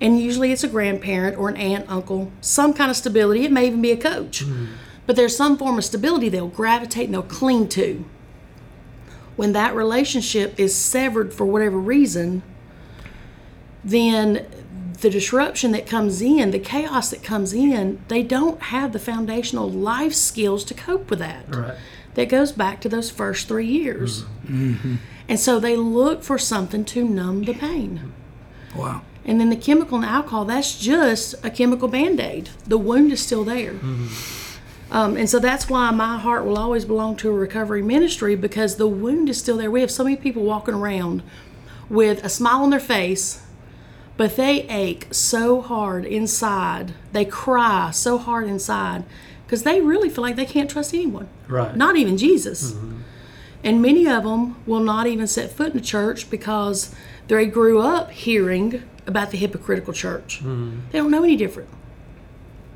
And 0.00 0.20
usually 0.20 0.52
it's 0.52 0.64
a 0.64 0.68
grandparent 0.68 1.38
or 1.38 1.48
an 1.48 1.56
aunt, 1.56 1.88
uncle, 1.88 2.30
some 2.40 2.74
kind 2.74 2.90
of 2.90 2.96
stability. 2.96 3.44
It 3.44 3.52
may 3.52 3.66
even 3.66 3.80
be 3.80 3.92
a 3.92 3.96
coach. 3.96 4.40
Hmm. 4.40 4.66
But 5.06 5.16
there's 5.16 5.36
some 5.36 5.56
form 5.56 5.78
of 5.78 5.84
stability 5.84 6.28
they'll 6.28 6.48
gravitate 6.48 7.06
and 7.06 7.14
they'll 7.14 7.22
cling 7.22 7.68
to. 7.70 8.04
When 9.36 9.52
that 9.52 9.74
relationship 9.74 10.58
is 10.58 10.74
severed 10.74 11.32
for 11.32 11.46
whatever 11.46 11.78
reason, 11.78 12.42
then 13.84 14.46
the 15.00 15.10
disruption 15.10 15.72
that 15.72 15.86
comes 15.86 16.20
in, 16.22 16.50
the 16.50 16.58
chaos 16.58 17.10
that 17.10 17.22
comes 17.22 17.52
in, 17.52 18.02
they 18.08 18.22
don't 18.22 18.60
have 18.62 18.92
the 18.92 18.98
foundational 18.98 19.70
life 19.70 20.14
skills 20.14 20.64
to 20.64 20.74
cope 20.74 21.10
with 21.10 21.18
that. 21.18 21.54
Right. 21.54 21.74
That 22.14 22.28
goes 22.28 22.50
back 22.50 22.80
to 22.80 22.88
those 22.88 23.10
first 23.10 23.46
three 23.46 23.66
years. 23.66 24.24
Mm-hmm. 24.46 24.96
And 25.28 25.38
so 25.38 25.60
they 25.60 25.76
look 25.76 26.22
for 26.22 26.38
something 26.38 26.84
to 26.86 27.04
numb 27.04 27.44
the 27.44 27.52
pain. 27.52 28.12
Wow. 28.74 29.02
And 29.26 29.40
then 29.40 29.50
the 29.50 29.56
chemical 29.56 29.96
and 29.98 30.06
alcohol, 30.06 30.44
that's 30.44 30.78
just 30.78 31.34
a 31.44 31.50
chemical 31.50 31.88
band 31.88 32.20
aid. 32.20 32.48
The 32.66 32.78
wound 32.78 33.12
is 33.12 33.20
still 33.20 33.44
there. 33.44 33.74
Um, 34.90 35.16
and 35.16 35.28
so 35.28 35.40
that's 35.40 35.68
why 35.68 35.90
my 35.90 36.16
heart 36.16 36.44
will 36.46 36.56
always 36.56 36.84
belong 36.84 37.16
to 37.16 37.28
a 37.28 37.32
recovery 37.32 37.82
ministry 37.82 38.36
because 38.36 38.76
the 38.76 38.86
wound 38.86 39.28
is 39.28 39.36
still 39.38 39.56
there. 39.56 39.70
We 39.70 39.80
have 39.80 39.90
so 39.90 40.04
many 40.04 40.16
people 40.16 40.44
walking 40.44 40.74
around 40.74 41.24
with 41.90 42.24
a 42.24 42.28
smile 42.28 42.62
on 42.62 42.70
their 42.70 42.78
face, 42.80 43.42
but 44.16 44.36
they 44.36 44.62
ache 44.68 45.08
so 45.10 45.60
hard 45.60 46.04
inside. 46.04 46.94
They 47.12 47.24
cry 47.24 47.90
so 47.90 48.16
hard 48.18 48.46
inside 48.46 49.02
because 49.44 49.64
they 49.64 49.80
really 49.80 50.08
feel 50.08 50.22
like 50.22 50.36
they 50.36 50.46
can't 50.46 50.70
trust 50.70 50.94
anyone, 50.94 51.28
Right. 51.48 51.76
not 51.76 51.96
even 51.96 52.16
Jesus. 52.16 52.74
And 53.66 53.82
many 53.82 54.06
of 54.06 54.22
them 54.22 54.54
will 54.64 54.80
not 54.80 55.08
even 55.08 55.26
set 55.26 55.50
foot 55.50 55.72
in 55.72 55.78
the 55.78 55.84
church 55.84 56.30
because 56.30 56.94
they 57.26 57.46
grew 57.46 57.80
up 57.80 58.12
hearing 58.12 58.84
about 59.08 59.32
the 59.32 59.36
hypocritical 59.36 59.92
church. 59.92 60.38
Hmm. 60.38 60.82
They 60.92 60.98
don't 60.98 61.10
know 61.10 61.24
any 61.24 61.34
different. 61.34 61.68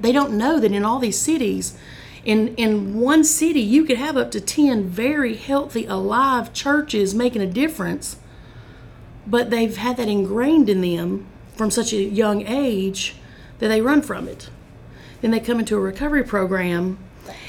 They 0.01 0.11
don't 0.11 0.33
know 0.33 0.59
that 0.59 0.73
in 0.73 0.85
all 0.85 0.99
these 0.99 1.17
cities, 1.17 1.79
in 2.25 2.57
in 2.57 2.99
one 2.99 3.23
city, 3.23 3.61
you 3.61 3.85
could 3.85 3.99
have 3.99 4.17
up 4.17 4.33
to 4.33 4.41
ten 4.41 4.89
very 4.89 5.37
healthy, 5.37 5.87
alive 5.87 6.53
churches 6.53 7.15
making 7.15 7.41
a 7.41 7.47
difference. 7.47 8.17
But 9.29 9.51
they've 9.51 9.77
had 9.77 9.97
that 9.99 10.09
ingrained 10.09 10.69
in 10.69 10.81
them 10.81 11.27
from 11.55 11.71
such 11.71 11.93
a 11.93 12.03
young 12.03 12.45
age 12.45 13.15
that 13.61 13.69
they 13.69 13.81
run 13.81 14.03
from 14.03 14.27
it. 14.27 14.51
Then 15.21 15.31
they 15.31 15.39
come 15.39 15.61
into 15.61 15.77
a 15.77 15.81
recovery 15.81 16.25
program, 16.25 16.99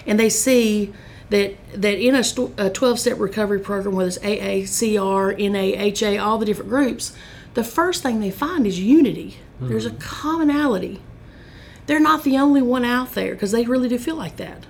and 0.06 0.20
they 0.20 0.30
see 0.30 0.94
that 1.32 1.56
that 1.74 1.98
in 1.98 2.16
a, 2.16 2.20
a 2.20 2.70
12-step 2.70 3.20
recovery 3.20 3.60
program, 3.60 3.96
whether 3.96 4.08
it's 4.08 4.18
AA, 4.20 4.68
CR, 4.68 5.32
NA, 5.32 5.76
HA, 5.78 6.18
all 6.18 6.38
the 6.38 6.46
different 6.46 6.70
groups, 6.70 7.14
the 7.54 7.64
first 7.64 8.04
thing 8.04 8.20
they 8.20 8.32
find 8.32 8.68
is 8.68 8.80
unity. 8.80 9.38
There's 9.60 9.86
a 9.86 9.92
hmm. 9.92 9.98
commonality. 9.98 11.02
They're 11.86 12.00
not 12.00 12.24
the 12.24 12.38
only 12.38 12.62
one 12.62 12.86
out 12.86 13.14
there 13.14 13.34
because 13.34 13.52
they 13.52 13.66
really 13.66 13.90
do 13.90 14.00
feel 14.00 14.16
like 14.16 14.38
that. 14.38 14.66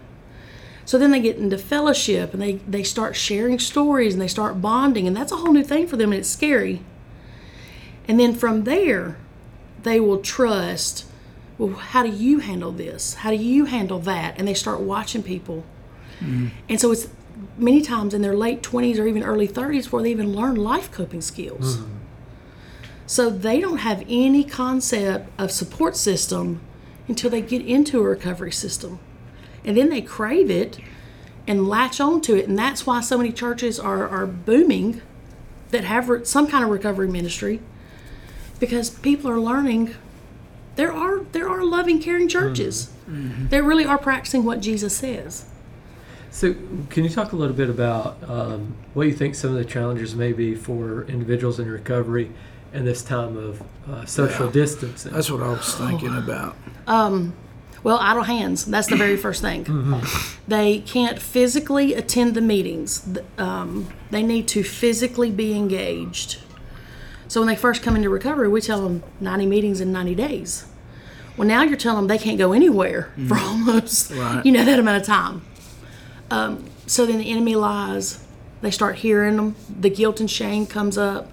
So 0.86 0.98
then 0.98 1.12
they 1.12 1.22
get 1.22 1.38
into 1.38 1.58
fellowship 1.58 2.34
and 2.34 2.42
they, 2.42 2.54
they 2.68 2.84
start 2.84 3.16
sharing 3.16 3.60
stories 3.60 4.14
and 4.14 4.22
they 4.22 4.28
start 4.28 4.62
bonding, 4.62 5.08
and 5.08 5.16
that's 5.16 5.32
a 5.32 5.38
whole 5.38 5.54
new 5.54 5.64
thing 5.64 5.88
for 5.88 5.96
them, 5.96 6.12
and 6.12 6.20
it's 6.20 6.30
scary. 6.30 6.82
And 8.08 8.20
then 8.20 8.34
from 8.34 8.64
there, 8.64 9.18
they 9.84 10.00
will 10.00 10.20
trust 10.20 11.06
well, 11.58 11.76
how 11.76 12.02
do 12.02 12.10
you 12.10 12.40
handle 12.40 12.72
this? 12.72 13.14
How 13.14 13.30
do 13.30 13.36
you 13.36 13.66
handle 13.66 14.00
that? 14.00 14.34
And 14.40 14.48
they 14.48 14.56
start 14.56 14.82
watching 14.82 15.22
people. 15.22 15.64
And 16.70 16.80
so 16.80 16.92
it's 16.92 17.08
many 17.58 17.82
times 17.82 18.14
in 18.14 18.22
their 18.22 18.36
late 18.36 18.62
20s 18.62 19.00
or 19.00 19.08
even 19.08 19.24
early 19.24 19.48
30s 19.48 19.84
before 19.84 20.02
they 20.02 20.12
even 20.12 20.34
learn 20.34 20.56
life 20.56 20.92
coping 20.92 21.22
skills. 21.22 21.78
Mm-hmm. 21.78 21.98
So 23.06 23.30
they 23.30 23.60
don't 23.60 23.80
have 23.80 24.04
any 24.08 24.44
concept 24.44 25.30
of 25.38 25.52
support 25.52 25.98
system 25.98 26.62
until 27.08 27.30
they 27.30 27.42
get 27.42 27.66
into 27.66 28.00
a 28.00 28.04
recovery 28.04 28.52
system. 28.52 29.00
And 29.66 29.76
then 29.76 29.90
they 29.90 30.02
crave 30.02 30.50
it 30.50 30.80
and 31.48 31.68
latch 31.68 32.00
on 32.00 32.22
to 32.22 32.36
it. 32.38 32.48
And 32.48 32.58
that's 32.58 32.86
why 32.86 33.02
so 33.02 33.18
many 33.18 33.32
churches 33.32 33.80
are, 33.80 34.08
are 34.08 34.26
booming 34.26 35.02
that 35.72 35.84
have 35.84 36.10
re- 36.10 36.26
some 36.26 36.48
kind 36.48 36.64
of 36.64 36.70
recovery 36.70 37.08
ministry 37.08 37.60
because 38.60 38.90
people 38.90 39.30
are 39.30 39.40
learning 39.40 39.96
there 40.76 40.92
are 40.92 41.20
there 41.32 41.50
are 41.50 41.64
loving 41.64 42.02
caring 42.02 42.28
churches 42.30 42.92
mm-hmm. 43.10 43.48
that 43.48 43.64
really 43.64 43.86
are 43.86 43.98
practicing 43.98 44.44
what 44.46 44.62
Jesus 44.62 44.96
says. 44.96 45.46
So, 46.34 46.56
can 46.90 47.04
you 47.04 47.10
talk 47.10 47.34
a 47.34 47.36
little 47.36 47.56
bit 47.56 47.70
about 47.70 48.18
um, 48.28 48.74
what 48.94 49.06
you 49.06 49.14
think 49.14 49.36
some 49.36 49.50
of 49.52 49.58
the 49.58 49.66
challenges 49.66 50.16
may 50.16 50.32
be 50.32 50.56
for 50.56 51.04
individuals 51.04 51.60
in 51.60 51.70
recovery 51.70 52.32
in 52.74 52.86
this 52.86 53.04
time 53.04 53.36
of 53.36 53.62
uh, 53.90 54.06
social 54.06 54.46
Yeah. 54.46 54.52
distancing? 54.54 55.12
That's 55.12 55.30
what 55.30 55.44
I 55.44 55.50
was 55.50 55.76
thinking 55.76 56.16
about. 56.16 56.56
Well, 57.84 57.98
idle 58.00 58.24
hands. 58.24 58.64
That's 58.66 58.88
the 58.88 58.96
very 58.96 59.18
first 59.18 59.42
thing. 59.42 59.66
They 60.48 60.80
can't 60.80 61.20
physically 61.20 61.96
attend 61.96 62.36
the 62.36 62.42
meetings. 62.42 63.08
Um, 63.40 63.88
they 64.12 64.22
need 64.22 64.48
to 64.50 64.64
physically 64.64 65.32
be 65.32 65.54
engaged. 65.58 66.38
So 67.28 67.42
when 67.42 67.48
they 67.48 67.56
first 67.56 67.82
come 67.82 67.96
into 67.96 68.10
recovery, 68.10 68.48
we 68.50 68.62
tell 68.62 68.84
them 68.84 69.02
90 69.20 69.48
meetings 69.48 69.82
in 69.82 69.92
90 69.92 70.14
days. 70.16 70.66
Well, 71.38 71.48
now 71.48 71.64
you're 71.64 71.76
telling 71.78 71.98
them 72.04 72.08
they 72.08 72.20
can't 72.24 72.38
go 72.38 72.54
anywhere 72.54 73.12
for 73.28 73.38
almost 73.38 74.12
Right. 74.12 74.46
you 74.46 74.52
know 74.52 74.64
that 74.64 74.78
amount 74.80 75.02
of 75.02 75.08
time. 75.08 75.42
Um, 76.32 76.66
so 76.88 77.06
then 77.06 77.20
the 77.20 77.30
enemy 77.30 77.56
lies. 77.56 78.24
They 78.62 78.72
start 78.72 78.98
hearing 78.98 79.38
them. 79.38 79.56
The 79.70 79.90
guilt 79.90 80.20
and 80.20 80.30
shame 80.30 80.66
comes 80.66 80.98
up. 80.98 81.32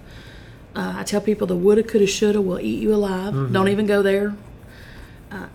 Uh, 0.75 0.95
I 0.97 1.03
tell 1.05 1.21
people 1.21 1.47
the 1.47 1.57
woulda, 1.57 1.83
coulda, 1.83 2.07
shoulda 2.07 2.41
will 2.41 2.61
eat 2.61 2.83
you 2.83 2.95
alive. 2.95 3.53
Don't 3.53 3.69
even 3.69 3.87
go 3.87 4.03
there 4.03 4.35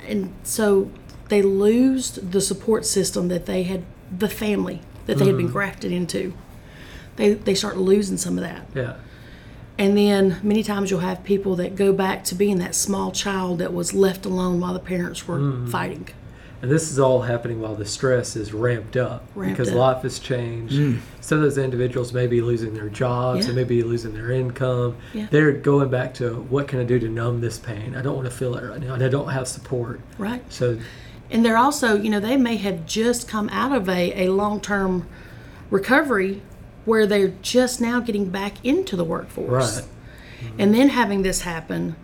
and 0.07 0.33
so 0.43 0.91
they 1.29 1.41
lose 1.41 2.11
the 2.11 2.41
support 2.41 2.85
system 2.85 3.27
that 3.29 3.45
they 3.45 3.63
had 3.63 3.83
the 4.15 4.29
family 4.29 4.81
that 5.05 5.17
they 5.17 5.25
had 5.25 5.37
been 5.37 5.47
grafted 5.47 5.91
into 5.91 6.33
they 7.15 7.33
they 7.33 7.55
start 7.55 7.77
losing 7.77 8.17
some 8.17 8.37
of 8.37 8.43
that 8.43 8.65
yeah. 8.75 8.95
and 9.77 9.97
then 9.97 10.39
many 10.43 10.63
times 10.63 10.91
you'll 10.91 10.99
have 10.99 11.23
people 11.23 11.55
that 11.55 11.75
go 11.75 11.91
back 11.91 12.23
to 12.23 12.35
being 12.35 12.59
that 12.59 12.75
small 12.75 13.11
child 13.11 13.59
that 13.59 13.73
was 13.73 13.93
left 13.93 14.25
alone 14.25 14.59
while 14.59 14.73
the 14.73 14.79
parents 14.79 15.27
were 15.27 15.65
fighting 15.67 16.07
And 16.63 16.71
this 16.71 16.89
is 16.89 16.97
all 16.97 17.23
happening 17.23 17.59
while 17.59 17.75
the 17.75 17.83
stress 17.85 18.37
is 18.37 18.53
ramped 18.53 18.95
up 18.95 19.27
Ramped 19.35 19.57
because 19.57 19.69
up. 19.71 19.75
life 19.75 20.03
has 20.03 20.17
changed. 20.17 20.73
Mm. 20.73 20.99
Some 21.19 21.39
of 21.39 21.43
those 21.43 21.57
individuals 21.57 22.13
may 22.13 22.25
be 22.25 22.39
losing 22.39 22.73
their 22.73 22.87
jobs, 22.87 23.41
Yeah. 23.41 23.51
they 23.51 23.55
may 23.57 23.63
be 23.65 23.83
losing 23.83 24.13
their 24.13 24.31
income. 24.31 24.95
Yeah. 25.13 25.27
They're 25.29 25.51
going 25.51 25.89
back 25.89 26.13
to 26.15 26.35
what 26.49 26.69
can 26.69 26.79
I 26.79 26.85
do 26.85 26.99
to 26.99 27.09
numb 27.09 27.41
this 27.41 27.59
pain? 27.59 27.97
I 27.97 28.01
don't 28.01 28.15
want 28.15 28.29
to 28.29 28.33
feel 28.33 28.55
it 28.55 28.63
right 28.63 28.79
now, 28.79 28.93
and 28.93 29.03
I 29.03 29.09
don't 29.09 29.27
have 29.27 29.45
support. 29.45 29.99
right 30.17 30.41
So, 30.47 30.79
and 31.29 31.43
they're 31.43 31.57
also 31.57 31.97
you 31.97 32.09
know 32.09 32.21
they 32.21 32.37
may 32.37 32.55
have 32.55 32.85
just 32.85 33.27
come 33.27 33.49
out 33.49 33.75
of 33.75 33.89
a, 33.89 34.27
a 34.27 34.31
long-term 34.31 35.05
recovery 35.69 36.41
where 36.85 37.05
they're 37.05 37.33
just 37.41 37.81
now 37.81 37.99
getting 37.99 38.29
back 38.29 38.63
into 38.63 38.95
the 38.95 39.03
workforce 39.03 39.81
right, 39.81 39.89
mm-hmm. 40.39 40.61
and 40.61 40.73
then 40.73 40.89
having 40.89 41.23
this 41.23 41.41
happen 41.41 41.95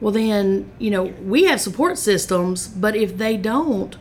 well 0.00 0.12
then 0.12 0.70
you 0.78 0.90
know 0.90 1.04
we 1.22 1.44
have 1.44 1.60
support 1.60 1.98
systems 1.98 2.66
but 2.68 2.96
if 2.96 3.16
they 3.18 3.36
don't 3.36 3.96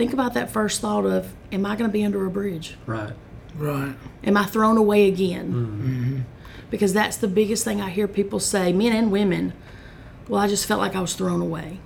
think 0.00 0.12
about 0.14 0.34
that 0.34 0.50
first 0.50 0.80
thought 0.80 1.04
of 1.04 1.32
am 1.52 1.66
i 1.66 1.76
going 1.76 1.88
to 1.88 1.92
be 1.92 2.04
under 2.04 2.24
a 2.24 2.30
bridge 2.30 2.76
right, 2.86 3.12
Right. 3.56 3.94
Am 4.24 4.36
I 4.36 4.44
thrown 4.44 4.76
away 4.76 5.08
again? 5.08 5.52
Mm-hmm. 5.52 5.86
Mm-hmm. 5.86 6.20
Because 6.70 6.92
that's 6.92 7.16
the 7.16 7.28
biggest 7.28 7.64
thing 7.64 7.80
I 7.80 7.90
hear 7.90 8.06
people 8.06 8.38
say, 8.38 8.72
men 8.72 8.92
and 8.92 9.10
women. 9.10 9.52
Well, 10.28 10.40
I 10.40 10.46
just 10.46 10.66
felt 10.66 10.80
like 10.80 10.94
I 10.94 11.00
was 11.00 11.14
thrown 11.14 11.40
away. 11.40 11.80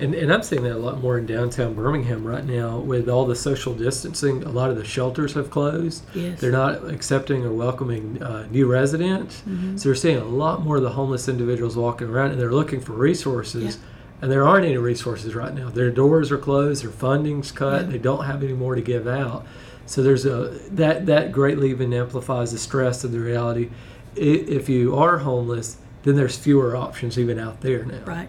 And, 0.00 0.14
and 0.14 0.32
I'm 0.32 0.44
seeing 0.44 0.62
that 0.62 0.76
a 0.76 0.78
lot 0.78 1.02
more 1.02 1.18
in 1.18 1.26
downtown 1.26 1.74
Birmingham 1.74 2.24
right 2.24 2.44
now 2.44 2.78
with 2.78 3.08
all 3.08 3.26
the 3.26 3.34
social 3.34 3.74
distancing. 3.74 4.44
A 4.44 4.48
lot 4.48 4.70
of 4.70 4.76
the 4.76 4.84
shelters 4.84 5.34
have 5.34 5.50
closed. 5.50 6.04
Yes. 6.14 6.40
They're 6.40 6.52
not 6.52 6.88
accepting 6.88 7.44
or 7.44 7.52
welcoming 7.52 8.22
uh, 8.22 8.46
new 8.48 8.66
residents. 8.68 9.40
Mm-hmm. 9.40 9.76
So 9.76 9.90
we're 9.90 9.96
seeing 9.96 10.18
a 10.18 10.24
lot 10.24 10.62
more 10.62 10.76
of 10.76 10.84
the 10.84 10.90
homeless 10.90 11.28
individuals 11.28 11.76
walking 11.76 12.08
around 12.08 12.30
and 12.30 12.40
they're 12.40 12.52
looking 12.52 12.80
for 12.80 12.92
resources. 12.92 13.74
Yeah. 13.76 13.82
And 14.20 14.32
there 14.32 14.46
aren't 14.46 14.64
any 14.66 14.76
resources 14.76 15.34
right 15.34 15.54
now. 15.54 15.68
Their 15.70 15.90
doors 15.90 16.32
are 16.32 16.38
closed, 16.38 16.82
their 16.82 16.90
funding's 16.90 17.52
cut, 17.52 17.82
Yeah. 17.82 17.90
they 17.92 17.98
don't 17.98 18.24
have 18.24 18.42
any 18.42 18.52
more 18.52 18.74
to 18.74 18.80
give 18.80 19.06
out. 19.06 19.46
So 19.86 20.02
there's 20.02 20.26
a 20.26 20.58
that 20.72 21.06
that 21.06 21.32
greatly 21.32 21.70
even 21.70 21.92
amplifies 21.94 22.52
the 22.52 22.58
stress 22.58 23.04
of 23.04 23.12
the 23.12 23.20
reality. 23.20 23.70
If 24.16 24.68
you 24.68 24.96
are 24.96 25.18
homeless, 25.18 25.76
then 26.02 26.16
there's 26.16 26.36
fewer 26.36 26.74
options 26.76 27.18
even 27.18 27.38
out 27.38 27.60
there 27.60 27.84
now. 27.84 28.00
Right. 28.04 28.28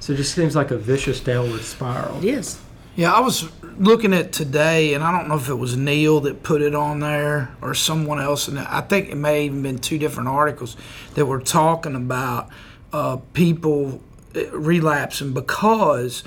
So 0.00 0.12
it 0.12 0.16
just 0.16 0.34
seems 0.34 0.54
like 0.54 0.70
a 0.70 0.78
vicious 0.78 1.18
downward 1.20 1.62
spiral. 1.62 2.18
It 2.18 2.24
is. 2.24 2.58
Yeah, 2.94 3.12
I 3.12 3.20
was 3.20 3.48
looking 3.78 4.12
at 4.14 4.32
today, 4.32 4.94
and 4.94 5.04
I 5.04 5.12
don't 5.16 5.28
know 5.28 5.36
if 5.36 5.48
it 5.48 5.54
was 5.54 5.76
Neil 5.76 6.20
that 6.20 6.42
put 6.42 6.62
it 6.62 6.74
on 6.74 7.00
there 7.00 7.54
or 7.60 7.74
someone 7.74 8.20
else, 8.20 8.48
and 8.48 8.58
I 8.58 8.80
think 8.80 9.08
it 9.08 9.14
may 9.16 9.44
have 9.44 9.52
even 9.52 9.62
been 9.62 9.78
two 9.78 9.98
different 9.98 10.28
articles 10.28 10.76
that 11.14 11.26
were 11.26 11.40
talking 11.40 11.94
about 11.94 12.48
uh, 12.92 13.18
people 13.34 14.00
relapsing 14.34 15.32
because 15.32 16.22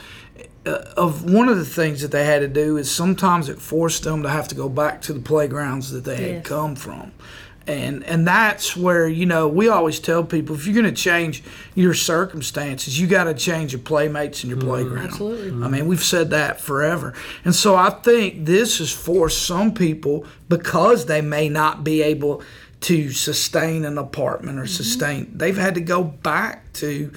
uh, 0.66 0.84
of 0.98 1.24
one 1.24 1.50
of 1.50 1.58
the 1.58 1.66
things 1.66 2.02
that 2.02 2.12
they 2.12 2.26
had 2.26 2.40
to 2.40 2.48
do 2.48 2.78
is 2.78 2.90
sometimes 2.90 3.50
it 3.50 3.60
forced 3.60 4.04
them 4.04 4.24
to 4.24 4.30
have 4.30 4.48
to 4.48 4.56
go 4.56 4.70
back 4.70 5.02
to 5.02 5.14
the 5.14 5.20
playgrounds 5.20 5.92
that 5.92 6.04
they 6.04 6.34
had 6.34 6.44
come 6.44 6.76
from. 6.76 7.12
And, 7.68 8.04
and 8.04 8.28
that's 8.28 8.76
where 8.76 9.08
you 9.08 9.28
know 9.28 9.48
we 9.48 9.70
always 9.70 10.00
tell 10.00 10.24
people 10.24 10.56
if 10.56 10.66
you're 10.66 10.74
going 10.74 10.94
to 10.94 11.00
change 11.00 11.44
your 11.76 11.94
circumstances 11.94 13.00
you 13.00 13.06
got 13.06 13.26
to 13.26 13.36
change 13.36 13.72
your 13.72 13.82
playmates 13.82 14.44
and 14.44 14.50
your 14.50 14.60
playground 14.60 15.06
Absolutely. 15.06 15.64
I 15.64 15.70
mean, 15.70 15.88
we've 15.88 16.04
said 16.04 16.32
that 16.32 16.60
forever. 16.60 17.14
And 17.46 17.54
so 17.54 17.76
I 17.76 17.92
think 17.92 18.46
this 18.46 18.80
has 18.80 18.92
forced 18.92 19.46
some 19.46 19.76
people 19.76 20.26
because 20.50 21.06
they 21.06 21.22
may 21.22 21.50
not 21.50 21.84
be 21.84 22.02
able 22.02 22.42
to 22.82 23.12
sustain 23.12 23.86
an 23.86 23.98
apartment 23.98 24.60
or 24.60 24.66
sustain, 24.66 25.32
they've 25.36 25.58
had 25.58 25.76
to 25.76 25.82
go 25.82 26.04
back 26.04 26.74
to 26.74 27.12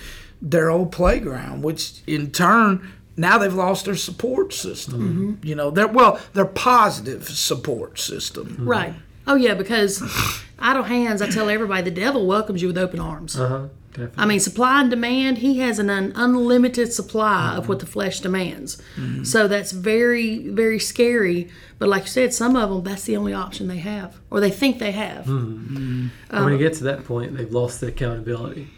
their 0.44 0.70
old 0.70 0.92
playground, 0.92 1.62
which 1.62 2.02
in 2.06 2.30
turn, 2.30 2.92
now 3.16 3.38
they've 3.38 3.54
lost 3.54 3.86
their 3.86 3.96
support 3.96 4.52
system. 4.52 5.00
Mm-hmm. 5.00 5.46
You 5.46 5.54
know, 5.54 5.70
their 5.70 5.88
well, 5.88 6.20
their 6.34 6.44
positive 6.44 7.28
support 7.28 7.98
system. 7.98 8.48
Mm-hmm. 8.48 8.68
Right. 8.68 8.94
Oh 9.26 9.36
yeah, 9.36 9.54
because 9.54 10.02
idle 10.58 10.82
hands. 10.82 11.22
I 11.22 11.30
tell 11.30 11.48
everybody, 11.48 11.82
the 11.82 11.90
devil 11.90 12.26
welcomes 12.26 12.60
you 12.60 12.68
with 12.68 12.78
open 12.78 13.00
arms. 13.00 13.38
Uh 13.38 13.48
huh. 13.48 13.68
Definitely. 13.90 14.22
I 14.22 14.26
mean, 14.26 14.40
supply 14.40 14.80
and 14.80 14.90
demand. 14.90 15.38
He 15.38 15.60
has 15.60 15.78
an 15.78 15.88
un- 15.88 16.12
unlimited 16.16 16.92
supply 16.92 17.52
of 17.54 17.62
mm-hmm. 17.62 17.68
what 17.68 17.78
the 17.78 17.86
flesh 17.86 18.18
demands. 18.18 18.82
So 19.22 19.46
that's 19.46 19.70
very, 19.70 20.48
very 20.48 20.80
scary. 20.80 21.48
But 21.78 21.88
like 21.88 22.02
you 22.02 22.08
said, 22.08 22.34
some 22.34 22.56
of 22.56 22.70
them 22.70 22.82
that's 22.82 23.04
the 23.04 23.16
only 23.16 23.32
option 23.32 23.68
they 23.68 23.78
have, 23.78 24.18
or 24.30 24.40
they 24.40 24.50
think 24.50 24.80
they 24.80 24.90
have. 24.90 25.28
And 25.28 26.10
when 26.28 26.48
you 26.48 26.54
um, 26.54 26.58
get 26.58 26.74
to 26.74 26.84
that 26.84 27.04
point, 27.04 27.36
they've 27.36 27.52
lost 27.52 27.80
the 27.80 27.86
accountability. 27.86 28.68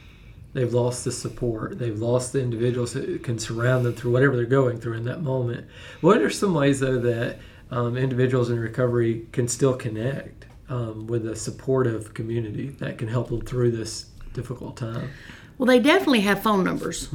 They've 0.53 0.73
lost 0.73 1.05
the 1.05 1.13
support. 1.13 1.79
They've 1.79 1.99
lost 1.99 2.33
the 2.33 2.41
individuals 2.41 2.95
that 2.95 3.23
can 3.23 3.39
surround 3.39 3.85
them 3.85 3.95
through 3.95 4.13
whatever 4.13 4.37
they're 4.37 4.47
going 4.47 4.81
through 4.81 4.95
in 4.95 5.05
that 5.05 5.23
moment. 5.23 5.67
What 6.01 6.23
are 6.23 6.31
some 6.31 6.55
ways, 6.55 6.81
though, 6.81 6.99
that 6.99 7.39
um, 7.71 7.97
individuals 7.97 8.49
in 8.49 8.59
recovery 8.59 9.27
can 9.33 9.49
still 9.49 9.75
connect 9.77 10.47
um, 10.69 11.07
with 11.07 11.27
a 11.27 11.37
supportive 11.37 12.15
community 12.15 12.69
that 12.79 12.97
can 12.97 13.09
help 13.09 13.29
them 13.29 13.43
through 13.43 13.73
this 13.73 14.07
difficult 14.33 14.77
time? 14.77 15.11
Well, 15.59 15.67
they 15.67 15.79
definitely 15.79 16.21
have 16.23 16.43
phone 16.43 16.65
numbers. 16.65 17.09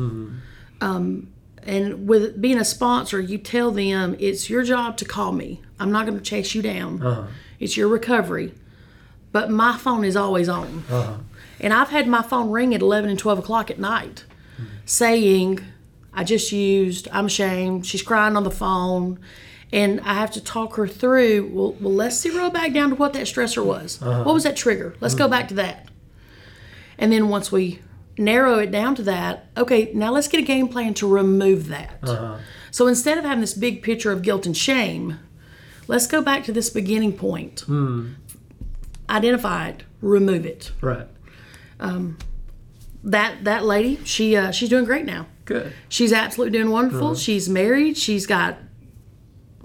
Um, 0.81 1.33
and 1.63 2.07
with 2.07 2.41
being 2.41 2.57
a 2.57 2.65
sponsor, 2.65 3.19
you 3.19 3.37
tell 3.37 3.71
them 3.71 4.15
it's 4.19 4.49
your 4.49 4.63
job 4.63 4.97
to 4.97 5.05
call 5.05 5.31
me. 5.31 5.61
I'm 5.79 5.91
not 5.91 6.05
going 6.05 6.17
to 6.17 6.23
chase 6.23 6.55
you 6.55 6.61
down. 6.61 7.01
Uh-huh. 7.01 7.27
It's 7.59 7.77
your 7.77 7.87
recovery. 7.87 8.53
But 9.31 9.49
my 9.49 9.77
phone 9.77 10.03
is 10.03 10.15
always 10.15 10.49
on. 10.49 10.83
Uh-huh. 10.89 11.17
And 11.61 11.73
I've 11.73 11.89
had 11.89 12.07
my 12.07 12.21
phone 12.23 12.51
ring 12.51 12.75
at 12.75 12.81
11 12.81 13.09
and 13.09 13.17
12 13.17 13.39
o'clock 13.39 13.71
at 13.71 13.79
night 13.79 14.25
saying, 14.83 15.61
I 16.13 16.25
just 16.25 16.51
used, 16.51 17.07
I'm 17.11 17.27
ashamed, 17.27 17.85
she's 17.85 18.01
crying 18.01 18.35
on 18.35 18.43
the 18.43 18.51
phone. 18.51 19.19
And 19.71 20.01
I 20.01 20.15
have 20.15 20.31
to 20.31 20.43
talk 20.43 20.75
her 20.75 20.85
through, 20.85 21.49
well, 21.53 21.71
well 21.79 21.93
let's 21.93 22.19
zero 22.19 22.49
back 22.49 22.73
down 22.73 22.89
to 22.89 22.95
what 22.95 23.13
that 23.13 23.27
stressor 23.27 23.63
was. 23.63 24.01
What 24.01 24.33
was 24.33 24.43
that 24.43 24.57
trigger? 24.57 24.95
Let's 24.99 25.15
go 25.15 25.29
back 25.29 25.47
to 25.47 25.53
that. 25.53 25.87
And 26.97 27.11
then 27.11 27.29
once 27.29 27.51
we 27.51 27.79
narrow 28.17 28.59
it 28.59 28.69
down 28.69 28.95
to 28.95 29.03
that, 29.03 29.47
okay, 29.55 29.91
now 29.93 30.11
let's 30.11 30.27
get 30.27 30.39
a 30.39 30.45
game 30.45 30.67
plan 30.67 30.93
to 30.95 31.07
remove 31.07 31.69
that. 31.69 31.99
Uh-huh. 32.03 32.37
So 32.71 32.87
instead 32.87 33.17
of 33.17 33.23
having 33.23 33.39
this 33.41 33.53
big 33.53 33.81
picture 33.81 34.11
of 34.11 34.21
guilt 34.23 34.45
and 34.45 34.57
shame, 34.57 35.19
let's 35.87 36.05
go 36.07 36.21
back 36.21 36.43
to 36.45 36.51
this 36.51 36.69
beginning 36.69 37.13
point. 37.13 37.63
Identify 39.09 39.69
it, 39.69 39.83
remove 40.01 40.45
it. 40.45 40.71
Right. 40.81 41.07
That 43.03 43.43
that 43.43 43.65
lady, 43.65 43.99
she 44.05 44.35
uh, 44.35 44.51
she's 44.51 44.69
doing 44.69 44.85
great 44.85 45.05
now. 45.05 45.25
Good. 45.45 45.73
She's 45.89 46.13
absolutely 46.13 46.57
doing 46.57 46.71
wonderful. 46.71 47.15
She's 47.15 47.49
married. 47.49 47.97
She's 47.97 48.25
got, 48.27 48.57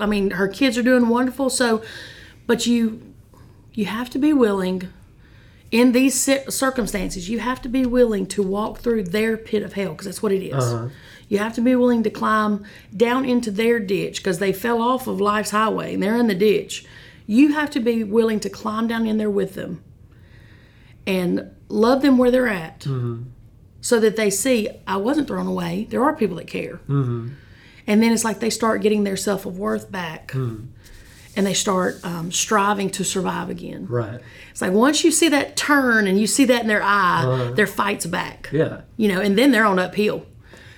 I 0.00 0.06
mean, 0.06 0.30
her 0.32 0.48
kids 0.48 0.76
are 0.78 0.82
doing 0.82 1.08
wonderful. 1.08 1.50
So, 1.50 1.82
but 2.46 2.66
you, 2.66 3.14
you 3.72 3.84
have 3.84 4.08
to 4.10 4.18
be 4.18 4.32
willing, 4.32 4.88
in 5.70 5.92
these 5.92 6.18
circumstances, 6.48 7.28
you 7.28 7.38
have 7.40 7.60
to 7.62 7.68
be 7.68 7.84
willing 7.84 8.26
to 8.28 8.42
walk 8.42 8.78
through 8.78 9.04
their 9.04 9.36
pit 9.36 9.62
of 9.62 9.74
hell 9.74 9.90
because 9.90 10.06
that's 10.06 10.22
what 10.22 10.32
it 10.32 10.42
is. 10.42 10.90
You 11.28 11.38
have 11.38 11.54
to 11.54 11.60
be 11.60 11.76
willing 11.76 12.02
to 12.04 12.10
climb 12.10 12.64
down 12.96 13.24
into 13.24 13.50
their 13.50 13.78
ditch 13.78 14.16
because 14.16 14.38
they 14.38 14.52
fell 14.52 14.80
off 14.80 15.06
of 15.06 15.20
life's 15.20 15.50
highway 15.50 15.94
and 15.94 16.02
they're 16.02 16.16
in 16.16 16.26
the 16.26 16.34
ditch. 16.34 16.86
You 17.26 17.52
have 17.52 17.70
to 17.70 17.80
be 17.80 18.02
willing 18.02 18.40
to 18.40 18.48
climb 18.48 18.88
down 18.88 19.06
in 19.06 19.18
there 19.18 19.30
with 19.30 19.54
them 19.54 19.84
and 21.06 21.50
love 21.68 22.02
them 22.02 22.18
where 22.18 22.30
they're 22.30 22.48
at 22.48 22.86
so 23.80 24.00
that 24.00 24.16
they 24.16 24.30
see 24.30 24.68
I 24.86 24.96
wasn't 24.96 25.28
thrown 25.28 25.46
away. 25.46 25.86
There 25.90 26.04
are 26.04 26.14
people 26.14 26.36
that 26.36 26.48
care. 26.48 26.80
Mm-hmm. 26.88 27.28
And 27.86 28.02
then 28.02 28.12
it's 28.12 28.24
like 28.24 28.40
they 28.40 28.50
start 28.50 28.82
getting 28.82 29.04
their 29.04 29.16
self 29.16 29.46
of 29.46 29.58
worth 29.58 29.90
back 29.92 30.32
and 31.36 31.46
they 31.46 31.54
start 31.54 32.02
um, 32.04 32.32
striving 32.32 32.90
to 32.90 33.04
survive 33.04 33.50
again. 33.50 33.86
Right. 33.86 34.20
It's 34.50 34.62
like 34.62 34.72
once 34.72 35.04
you 35.04 35.12
see 35.12 35.28
that 35.28 35.56
turn 35.56 36.06
and 36.06 36.18
you 36.18 36.26
see 36.26 36.46
that 36.46 36.62
in 36.62 36.66
their 36.66 36.82
eye, 36.82 37.52
their 37.54 37.66
fight's 37.66 38.06
back. 38.06 38.48
Yeah. 38.52 38.80
You 38.96 39.08
know, 39.08 39.20
and 39.20 39.38
then 39.38 39.52
they're 39.52 39.66
on 39.66 39.78
uphill. 39.78 40.26